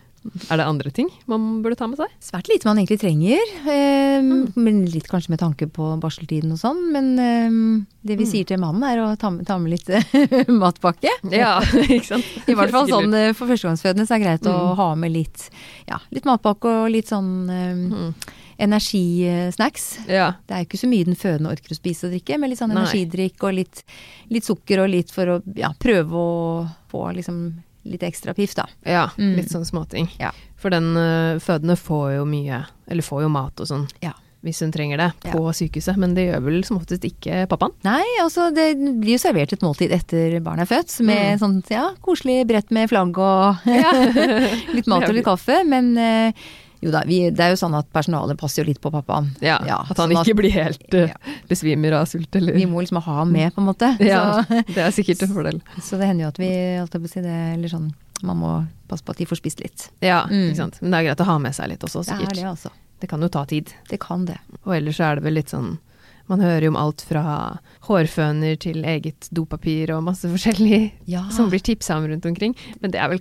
Er 0.51 0.57
det 0.61 0.67
andre 0.67 0.91
ting 0.95 1.09
man 1.27 1.63
burde 1.65 1.75
ta 1.77 1.87
med 1.91 1.99
seg? 1.99 2.07
Svært 2.23 2.47
lite 2.49 2.65
man 2.69 2.79
egentlig 2.79 3.01
trenger, 3.03 3.41
eh, 3.67 4.21
Mm. 4.23 4.53
men 4.55 4.85
litt 4.87 5.09
kanskje 5.09 5.31
med 5.31 5.41
tanke 5.41 5.67
på 5.67 5.99
barseltiden 5.99 6.53
og 6.53 6.59
sånn. 6.61 6.93
Men 6.93 7.19
eh, 7.19 7.85
det 8.07 8.17
vi 8.19 8.25
Mm. 8.25 8.31
sier 8.31 8.45
til 8.47 8.59
mannen 8.63 8.85
er 8.85 8.99
å 9.03 9.19
ta 9.19 9.31
med, 9.31 9.47
ta 9.47 9.59
med 9.59 9.73
litt 9.73 9.89
matpakke. 10.63 11.11
Ja, 11.33 11.61
ikke 11.89 12.07
sant? 12.07 12.25
I 12.49 12.55
hvert 12.55 12.71
fall 12.71 12.87
sånn 12.89 13.13
eh, 13.15 13.33
for 13.33 13.47
førstegangsfødende 13.51 14.07
så 14.07 14.15
er 14.15 14.19
det 14.19 14.27
greit 14.29 14.47
å 14.53 14.55
Mm. 14.73 14.77
ha 14.77 14.95
med 14.95 15.13
litt, 15.13 15.51
ja, 15.89 15.99
litt 16.13 16.25
matpakke 16.25 16.71
og 16.85 16.91
litt 16.95 17.09
sånn 17.11 17.51
eh, 17.51 18.13
energisnacks. 18.63 19.99
Ja. 20.07 20.35
Det 20.47 20.55
er 20.55 20.63
jo 20.63 20.69
ikke 20.71 20.81
så 20.85 20.89
mye 20.91 21.05
den 21.09 21.17
fødende 21.19 21.51
orker 21.51 21.75
å 21.75 21.79
spise 21.79 22.07
og 22.07 22.13
drikke, 22.15 22.39
men 22.39 22.51
litt 22.53 22.61
sånn 22.61 22.71
energidrikk 22.75 23.43
og 23.49 23.55
litt, 23.59 23.83
litt 24.31 24.45
sukker 24.47 24.85
og 24.85 24.91
litt 24.93 25.11
for 25.11 25.27
å 25.27 25.43
ja, 25.57 25.73
prøve 25.83 26.13
å 26.15 26.69
få 26.93 27.09
liksom 27.17 27.43
litt 27.85 28.03
ekstra 28.03 28.35
piff, 28.35 28.55
da. 28.55 28.67
ja, 28.87 29.09
Mm. 29.19 29.37
litt 29.37 29.49
sånn 29.51 29.65
småting. 29.67 30.09
Ja. 30.21 30.31
For 30.57 30.71
den 30.71 30.97
uh, 30.97 31.39
fødende 31.43 31.77
får 31.77 32.17
jo 32.19 32.25
mye, 32.25 32.65
eller 32.89 33.03
får 33.03 33.23
jo 33.23 33.29
mat 33.29 33.61
og 33.61 33.67
sånn, 33.67 33.89
Ja. 34.01 34.13
hvis 34.45 34.61
hun 34.61 34.73
trenger 34.73 34.97
det, 34.99 35.09
på 35.33 35.39
sykehuset. 35.55 35.97
Men 35.97 36.15
det 36.15 36.29
gjør 36.29 36.43
vel 36.45 36.65
som 36.65 36.77
oftest 36.79 37.03
ikke 37.05 37.47
pappaen. 37.49 37.73
Nei, 37.85 38.03
altså 38.21 38.53
det 38.55 38.77
blir 39.01 39.17
jo 39.17 39.19
servert 39.23 39.53
et 39.53 39.61
måltid 39.63 39.91
etter 39.93 40.41
barnet 40.43 40.71
er 40.71 40.77
født, 40.77 41.01
med 41.05 41.39
Mm. 41.39 41.39
sånn 41.39 41.63
ja, 41.71 41.91
koselig 42.03 42.47
brett 42.47 42.71
med 42.71 42.89
flagg 42.91 43.17
og 43.19 43.57
litt 44.75 44.87
mat 44.87 45.09
og 45.09 45.15
litt 45.15 45.25
kaffe. 45.27 45.63
Men 45.67 45.97
eh, 45.99 46.33
jo 46.83 46.91
da, 46.91 47.05
vi, 47.07 47.31
det 47.31 47.41
er 47.45 47.53
jo 47.55 47.59
sånn 47.61 47.75
at 47.79 47.87
personalet 47.95 48.37
passer 48.41 48.63
jo 48.65 48.69
litt 48.73 48.81
på 48.83 48.91
pappaen. 48.91 49.31
Ja, 49.41 49.61
Ja, 49.67 49.79
at 49.89 49.97
han 49.97 50.11
sånn 50.11 50.17
at- 50.19 50.27
ikke 50.27 50.37
blir 50.41 50.51
helt 50.51 50.95
uh, 50.95 51.07
Ja. 51.09 51.15
besvimer 51.49 51.93
av 52.01 52.07
sult, 52.11 52.35
eller 52.37 52.53
Vi 52.59 52.67
må 52.67 52.83
liksom 52.83 53.01
ha 53.03 53.15
han 53.21 53.31
med, 53.33 53.55
på 53.55 53.61
en 53.63 53.69
måte. 53.71 53.97
Ja, 54.03 54.43
Så, 54.43 54.63
det 54.75 54.79
er 54.83 54.91
sikkert 54.91 55.23
en 55.23 55.35
fordel. 55.35 55.61
så 55.83 55.97
det 55.99 56.07
hender 56.11 56.25
jo 56.27 56.29
at 56.35 56.39
vi, 56.43 56.51
holdt 56.79 56.93
jeg 56.99 57.03
på 57.03 57.09
å 57.11 57.15
si 57.15 57.21
det, 57.23 57.39
eller 57.55 57.69
sånn 57.69 57.93
Man 58.23 58.37
må 58.39 58.51
passe 58.89 59.03
på 59.03 59.11
at 59.11 59.19
de 59.19 59.25
får 59.27 59.39
spist 59.41 59.59
litt. 59.65 59.89
Ja, 60.01 60.25
Mm. 60.31 60.51
ikke 60.53 60.57
sant. 60.57 60.77
Men 60.83 60.91
det 60.93 60.99
er 61.01 61.07
greit 61.11 61.23
å 61.25 61.25
ha 61.27 61.39
med 61.39 61.55
seg 61.55 61.69
litt 61.73 61.81
også, 61.83 62.05
sikkert. 62.07 62.35
Det 62.35 62.39
er 62.39 62.43
det, 62.45 62.51
altså. 62.53 62.71
det 63.01 63.09
kan 63.11 63.21
jo 63.21 63.29
ta 63.29 63.45
tid. 63.51 63.73
Det 63.91 63.99
kan 63.99 64.25
det. 64.27 64.37
Og 64.65 64.75
ellers 64.77 64.97
så 65.01 65.09
er 65.11 65.15
det 65.17 65.25
vel 65.25 65.35
litt 65.35 65.51
sånn 65.51 65.79
Man 66.29 66.39
hører 66.39 66.63
jo 66.63 66.71
om 66.71 66.77
alt 66.79 67.01
fra 67.03 67.59
hårføner 67.89 68.55
til 68.63 68.85
eget 68.87 69.27
dopapir 69.35 69.91
og 69.91 70.05
masse 70.07 70.29
forskjellig 70.31 70.93
Ja. 71.11 71.25
som 71.35 71.51
blir 71.51 71.59
tipsa 71.61 71.97
om 71.99 72.07
rundt 72.07 72.25
omkring. 72.27 72.55
Men 72.81 72.93
det 72.93 73.01
er 73.03 73.09
vel 73.11 73.21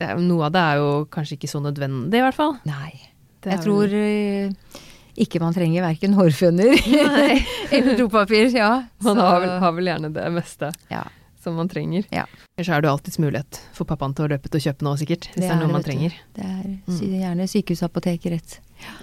Noe 0.00 0.46
av 0.48 0.52
det 0.52 0.60
er 0.62 0.80
jo 0.82 0.88
kanskje 1.12 1.38
ikke 1.38 1.48
så 1.50 1.60
nødvendig, 1.64 2.18
i 2.18 2.24
hvert 2.26 2.36
fall. 2.36 2.56
Nei. 2.68 2.92
Det 3.40 3.52
er 3.52 3.56
Jeg 3.56 3.64
tror 3.64 3.92
eh, 3.96 4.80
ikke 5.16 5.40
man 5.40 5.54
trenger 5.56 5.84
verken 5.86 6.16
hårføner 6.18 6.74
eller 7.76 7.94
dopapir. 7.96 8.50
Ja. 8.52 8.72
Man 9.04 9.20
har 9.22 9.38
vel, 9.40 9.54
har 9.62 9.72
vel 9.76 9.88
gjerne 9.92 10.10
det 10.12 10.26
meste 10.34 10.72
ja. 10.92 11.04
som 11.42 11.56
man 11.56 11.70
trenger. 11.72 12.04
Ja. 12.12 12.26
Ellers 12.56 12.68
er 12.72 12.84
det 12.84 12.90
alltids 12.90 13.18
mulighet 13.22 13.60
for 13.76 13.88
pappaen 13.88 14.12
til 14.16 14.26
å 14.26 14.30
løpe 14.34 14.50
til 14.50 14.60
å 14.60 14.64
kjøpe 14.66 14.84
noe, 14.84 14.98
sikkert. 15.00 15.30
Hvis 15.34 15.44
det, 15.46 15.50
er 15.54 15.60
noe 15.62 15.72
man 15.72 15.84
trenger. 15.86 16.16
Det 16.36 16.44
er 16.44 16.64
Mm. 16.66 16.96
sy 16.98 17.06
gjerne 17.22 17.46
sykehusapotek 17.50 18.26
rett. 18.32 18.58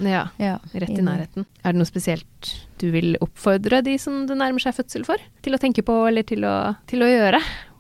Ja, 0.06 0.28
Ja, 0.38 0.58
Rett 0.74 0.94
i 0.94 1.02
nærheten. 1.02 1.46
Er 1.66 1.74
det 1.74 1.80
noe 1.82 1.90
spesielt 1.90 2.52
du 2.78 2.92
vil 2.94 3.16
oppfordre 3.24 3.82
de 3.84 3.96
som 3.98 4.28
det 4.30 4.38
nærmer 4.38 4.62
seg 4.62 4.76
fødsel 4.78 5.06
for, 5.08 5.18
til 5.42 5.56
å 5.56 5.60
tenke 5.62 5.82
på 5.86 5.96
eller 6.08 6.22
til 6.28 6.46
å, 6.46 6.76
til 6.90 7.02
å 7.02 7.10
gjøre? 7.10 7.40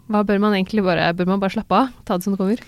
Hva 0.09 0.23
bør 0.27 0.41
man 0.43 0.55
egentlig 0.57 0.83
bare 0.83 1.13
Bør 1.15 1.29
man 1.29 1.39
bare 1.39 1.53
slappe 1.53 1.77
av? 1.77 1.93
Ta 2.03 2.17
det 2.17 2.25
som 2.25 2.33
det 2.33 2.41
kommer? 2.41 2.63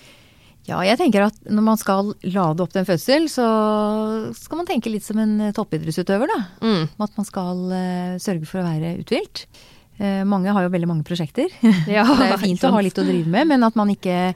Ja, 0.65 0.79
jeg 0.81 0.98
tenker 0.98 1.27
at 1.27 1.38
når 1.45 1.65
man 1.67 1.77
skal 1.77 2.12
lade 2.25 2.63
opp 2.63 2.74
til 2.74 2.81
en 2.81 2.88
fødsel, 2.89 3.27
så 3.29 3.45
skal 4.34 4.62
man 4.62 4.69
tenke 4.69 4.89
litt 4.89 5.05
som 5.05 5.19
en 5.22 5.38
toppidrettsutøver, 5.53 6.31
da. 6.31 6.39
Mm. 6.65 6.88
At 7.05 7.17
man 7.19 7.27
skal 7.27 7.63
uh, 7.69 8.15
sørge 8.22 8.50
for 8.50 8.63
å 8.63 8.67
være 8.67 8.95
uthvilt. 9.03 9.45
Uh, 10.00 10.24
mange 10.27 10.51
har 10.51 10.65
jo 10.65 10.74
veldig 10.74 10.89
mange 10.89 11.07
prosjekter. 11.07 11.53
Ja, 11.98 12.07
det 12.19 12.31
er 12.31 12.41
fint 12.41 12.65
å 12.65 12.74
ha 12.74 12.81
litt 12.84 12.98
å 12.98 13.05
drive 13.05 13.29
med, 13.29 13.51
men 13.53 13.67
at 13.67 13.77
man 13.77 13.93
ikke 13.93 14.34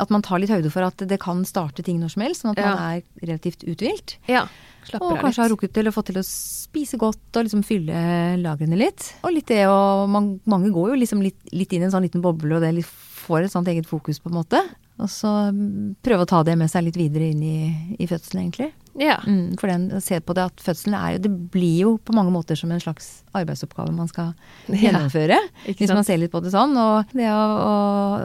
at 0.00 0.12
man 0.12 0.22
tar 0.24 0.40
litt 0.40 0.50
høyde 0.52 0.70
for 0.72 0.84
at 0.86 1.02
det 1.08 1.18
kan 1.22 1.42
starte 1.48 1.84
ting 1.84 1.98
når 2.00 2.14
som 2.14 2.24
helst, 2.24 2.42
sånn 2.42 2.54
at 2.54 2.60
Ja. 2.60 2.70
man 2.74 2.96
er 2.96 3.28
relativt 3.28 3.64
uthvilt. 3.68 4.16
Ja. 4.28 4.46
Slapper 4.86 5.16
Og 5.16 5.20
kanskje 5.20 5.42
har 5.42 5.50
rukket 5.52 5.74
til 5.76 5.88
å 5.88 5.92
få 5.94 6.04
til 6.06 6.20
å 6.20 6.24
spise 6.26 6.98
godt 7.00 7.36
og 7.38 7.46
liksom 7.46 7.64
fylle 7.66 8.36
lagrene 8.40 8.78
litt. 8.78 9.12
Og 9.24 9.34
litt 9.34 9.48
det 9.50 9.64
å 9.68 10.06
man, 10.08 10.36
Mange 10.46 10.70
går 10.74 10.92
jo 10.92 11.00
liksom 11.00 11.22
litt, 11.24 11.38
litt 11.52 11.72
inn 11.72 11.82
i 11.84 11.88
en 11.88 11.94
sånn 11.94 12.06
liten 12.06 12.24
boble, 12.24 12.56
og 12.56 12.64
det 12.64 12.84
får 12.86 13.46
et 13.46 13.52
sånt 13.52 13.68
eget 13.68 13.88
fokus, 13.88 14.20
på 14.22 14.30
en 14.30 14.38
måte. 14.38 14.62
Og 14.96 15.10
så 15.12 15.28
mm, 15.52 15.96
prøve 16.04 16.24
å 16.24 16.28
ta 16.30 16.42
det 16.46 16.54
med 16.56 16.70
seg 16.72 16.86
litt 16.86 16.96
videre 16.96 17.26
inn 17.34 17.42
i, 17.44 17.56
i 18.00 18.06
fødselen, 18.08 18.46
egentlig. 18.46 18.70
Ja. 18.96 19.18
Mm, 19.28 19.58
for 19.60 19.68
den, 19.68 19.90
se 20.00 20.16
på 20.24 20.32
det 20.32 20.46
at 20.48 20.62
fødselen 20.64 20.94
er 20.96 21.10
jo 21.12 21.18
Det 21.26 21.30
blir 21.52 21.74
jo 21.82 21.90
på 22.00 22.14
mange 22.16 22.32
måter 22.32 22.56
som 22.56 22.70
en 22.72 22.80
slags 22.80 23.10
arbeidsoppgave 23.36 23.92
man 23.92 24.08
skal 24.08 24.30
gjennomføre. 24.72 25.36
Ja, 25.36 25.74
Hvis 25.76 25.92
man 25.92 26.06
ser 26.08 26.16
litt 26.22 26.32
på 26.32 26.40
det 26.40 26.54
sånn. 26.54 26.72
Og 26.80 27.12
det 27.12 27.26
å, 27.28 27.42
å, 27.60 27.74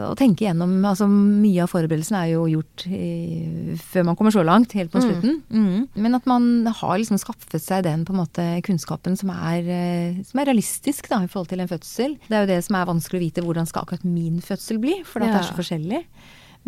å 0.08 0.16
tenke 0.16 0.46
gjennom 0.46 0.72
Altså 0.88 1.04
mye 1.12 1.66
av 1.66 1.68
forberedelsen 1.74 2.16
er 2.22 2.30
jo 2.32 2.46
gjort 2.54 2.86
i, 2.88 3.76
før 3.84 4.08
man 4.08 4.16
kommer 4.16 4.32
så 4.32 4.46
langt, 4.48 4.72
helt 4.78 4.88
på 4.94 5.02
Mm. 5.02 5.08
slutten. 5.10 5.38
Mm. 5.52 5.88
Men 6.06 6.14
at 6.16 6.26
man 6.30 6.48
har 6.80 6.96
liksom 7.02 7.20
skaffet 7.20 7.60
seg 7.60 7.84
den 7.84 8.06
på 8.08 8.14
en 8.16 8.22
måte 8.22 8.48
kunnskapen 8.64 9.16
som 9.20 9.28
er, 9.34 9.68
eh, 9.68 10.22
som 10.24 10.40
er 10.40 10.48
realistisk 10.54 11.08
da, 11.12 11.20
i 11.20 11.28
forhold 11.28 11.52
til 11.52 11.60
en 11.60 11.68
fødsel. 11.68 12.16
Det 12.28 12.36
er 12.38 12.46
jo 12.46 12.52
det 12.54 12.62
som 12.64 12.80
er 12.80 12.88
vanskelig 12.88 13.20
å 13.20 13.24
vite 13.28 13.44
hvordan 13.44 13.68
skal 13.68 13.84
akkurat 13.84 14.08
min 14.08 14.40
fødsel 14.40 14.80
bli, 14.80 15.02
for 15.04 15.20
at 15.20 15.34
det 15.34 15.40
er 15.42 15.50
så 15.52 15.58
forskjellig. 15.60 16.06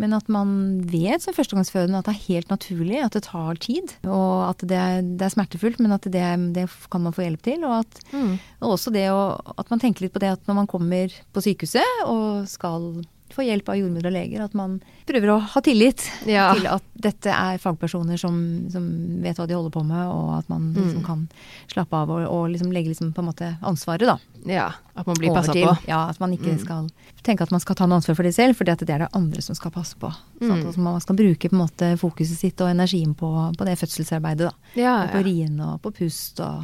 Men 0.01 0.11
at 0.17 0.27
man 0.27 0.49
vet 0.91 1.23
som 1.23 1.33
førstegangsfødende 1.37 2.01
at 2.01 2.09
det 2.09 2.15
er 2.15 2.25
helt 2.27 2.49
naturlig, 2.51 2.97
at 3.05 3.13
det 3.15 3.23
tar 3.29 3.55
tid. 3.63 3.93
Og 4.03 4.49
at 4.49 4.65
det 4.67 4.75
er, 4.75 5.01
det 5.01 5.23
er 5.23 5.31
smertefullt, 5.31 5.79
men 5.79 5.95
at 5.95 6.03
det, 6.11 6.25
det 6.55 6.65
kan 6.91 7.01
man 7.05 7.15
få 7.15 7.23
hjelp 7.27 7.41
til. 7.47 7.63
Og, 7.63 7.79
at, 7.85 8.01
Mm. 8.11 8.37
også 8.61 8.91
det 8.91 9.05
å, 9.11 9.39
at 9.57 9.69
man 9.71 9.79
tenker 9.79 10.03
litt 10.05 10.13
på 10.15 10.19
det 10.23 10.33
at 10.35 10.47
når 10.49 10.55
man 10.63 10.67
kommer 10.67 11.13
på 11.33 11.41
sykehuset 11.45 12.03
og 12.05 12.43
skal 12.51 13.05
få 13.35 13.43
hjelp 13.45 13.67
av 13.69 13.75
jordmødre 13.75 14.07
og 14.07 14.13
leger, 14.15 14.43
at 14.45 14.53
man 14.55 14.77
prøver 15.05 15.29
å 15.33 15.39
ha 15.41 15.61
tillit 15.61 16.01
Ja. 16.25 16.53
til 16.55 16.67
at 16.71 16.83
dette 16.95 17.27
er 17.29 17.57
fagpersoner 17.59 18.17
som, 18.17 18.69
som 18.71 18.85
vet 19.21 19.35
hva 19.37 19.45
de 19.47 19.53
holder 19.57 19.73
på 19.75 19.83
med, 19.85 20.07
og 20.07 20.37
at 20.39 20.49
man 20.49 20.73
liksom 20.73 21.01
Mm. 21.01 21.05
kan 21.05 21.27
slappe 21.67 21.93
av 21.93 22.09
og, 22.09 22.23
og 22.31 22.49
liksom 22.53 22.71
legge 22.71 22.89
liksom 22.93 23.11
på 23.13 23.19
en 23.19 23.27
måte 23.29 23.57
ansvaret 23.61 24.07
da, 24.07 24.17
ja. 24.47 24.71
At 24.95 25.05
man 25.07 25.15
blir 25.19 25.33
passa 25.35 25.51
på. 25.51 25.77
Ja, 25.87 26.07
at 26.09 26.19
man 26.21 26.31
ikke 26.31 26.53
Mm. 26.55 26.59
skal 26.59 26.89
tenke 27.21 27.41
at 27.43 27.51
man 27.51 27.59
skal 27.59 27.75
ta 27.75 27.85
noe 27.85 27.97
ansvar 27.99 28.15
for 28.15 28.23
det 28.23 28.33
selv, 28.33 28.55
for 28.55 28.63
det 28.63 28.81
er 28.89 28.99
det 28.99 29.09
andre 29.13 29.41
som 29.41 29.53
skal 29.55 29.71
passe 29.71 29.95
på. 29.99 30.07
Sånn 30.39 30.63
Mm. 30.63 30.69
at 30.69 30.77
man 30.77 31.01
skal 31.01 31.15
bruke 31.17 31.49
på 31.49 31.53
en 31.53 31.67
måte 31.67 31.97
fokuset 31.99 32.37
sitt 32.37 32.61
og 32.61 32.69
energien 32.69 33.13
på, 33.15 33.51
på 33.57 33.65
det 33.65 33.77
fødselsarbeidet. 33.77 34.47
da. 34.47 34.51
Ja, 34.75 35.03
Og 35.03 35.09
på 35.11 35.17
ja. 35.17 35.23
rien 35.23 35.59
og 35.59 35.81
på 35.81 35.91
pust 35.93 36.39
og 36.39 36.63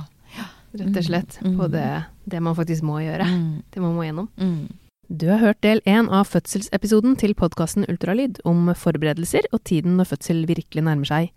Rett 0.74 0.96
og 0.96 1.04
slett. 1.04 1.38
Mm. 1.44 1.58
På 1.60 1.70
det, 1.70 2.06
det 2.26 2.40
man 2.42 2.56
faktisk 2.56 2.82
må 2.82 3.02
gjøre. 3.04 3.26
Mm. 3.28 3.62
Det 3.74 3.82
man 3.82 3.94
må 3.94 4.06
gjennom. 4.08 4.30
Mm. 4.40 4.70
Du 5.12 5.28
har 5.28 5.42
hørt 5.42 5.60
del 5.60 5.82
én 5.84 6.08
av 6.08 6.30
fødselsepisoden 6.32 7.18
til 7.20 7.34
podkasten 7.36 7.84
Ultralyd 7.92 8.38
om 8.48 8.70
forberedelser 8.80 9.44
og 9.52 9.60
tiden 9.68 9.98
når 10.00 10.08
fødsel 10.14 10.46
virkelig 10.48 10.86
nærmer 10.88 11.10
seg. 11.10 11.34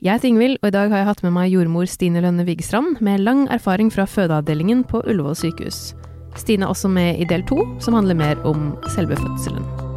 Jeg 0.00 0.16
heter 0.16 0.30
Ingvild, 0.30 0.56
og 0.62 0.70
i 0.70 0.72
dag 0.72 0.88
har 0.88 1.02
jeg 1.02 1.08
hatt 1.10 1.20
med 1.26 1.34
meg 1.36 1.50
jordmor 1.52 1.90
Stine 1.90 2.22
Lønne 2.24 2.46
Vigestrand 2.48 3.02
med 3.04 3.20
lang 3.20 3.44
erfaring 3.52 3.92
fra 3.92 4.06
fødeavdelingen 4.08 4.80
på 4.88 5.02
Ullevål 5.04 5.36
sykehus. 5.42 5.92
Stine 6.40 6.64
er 6.64 6.72
også 6.72 6.88
med 6.88 7.20
i 7.20 7.28
del 7.28 7.44
to, 7.44 7.60
som 7.84 7.98
handler 7.98 8.16
mer 8.16 8.40
om 8.48 8.72
selve 8.94 9.20
fødselen. 9.20 9.87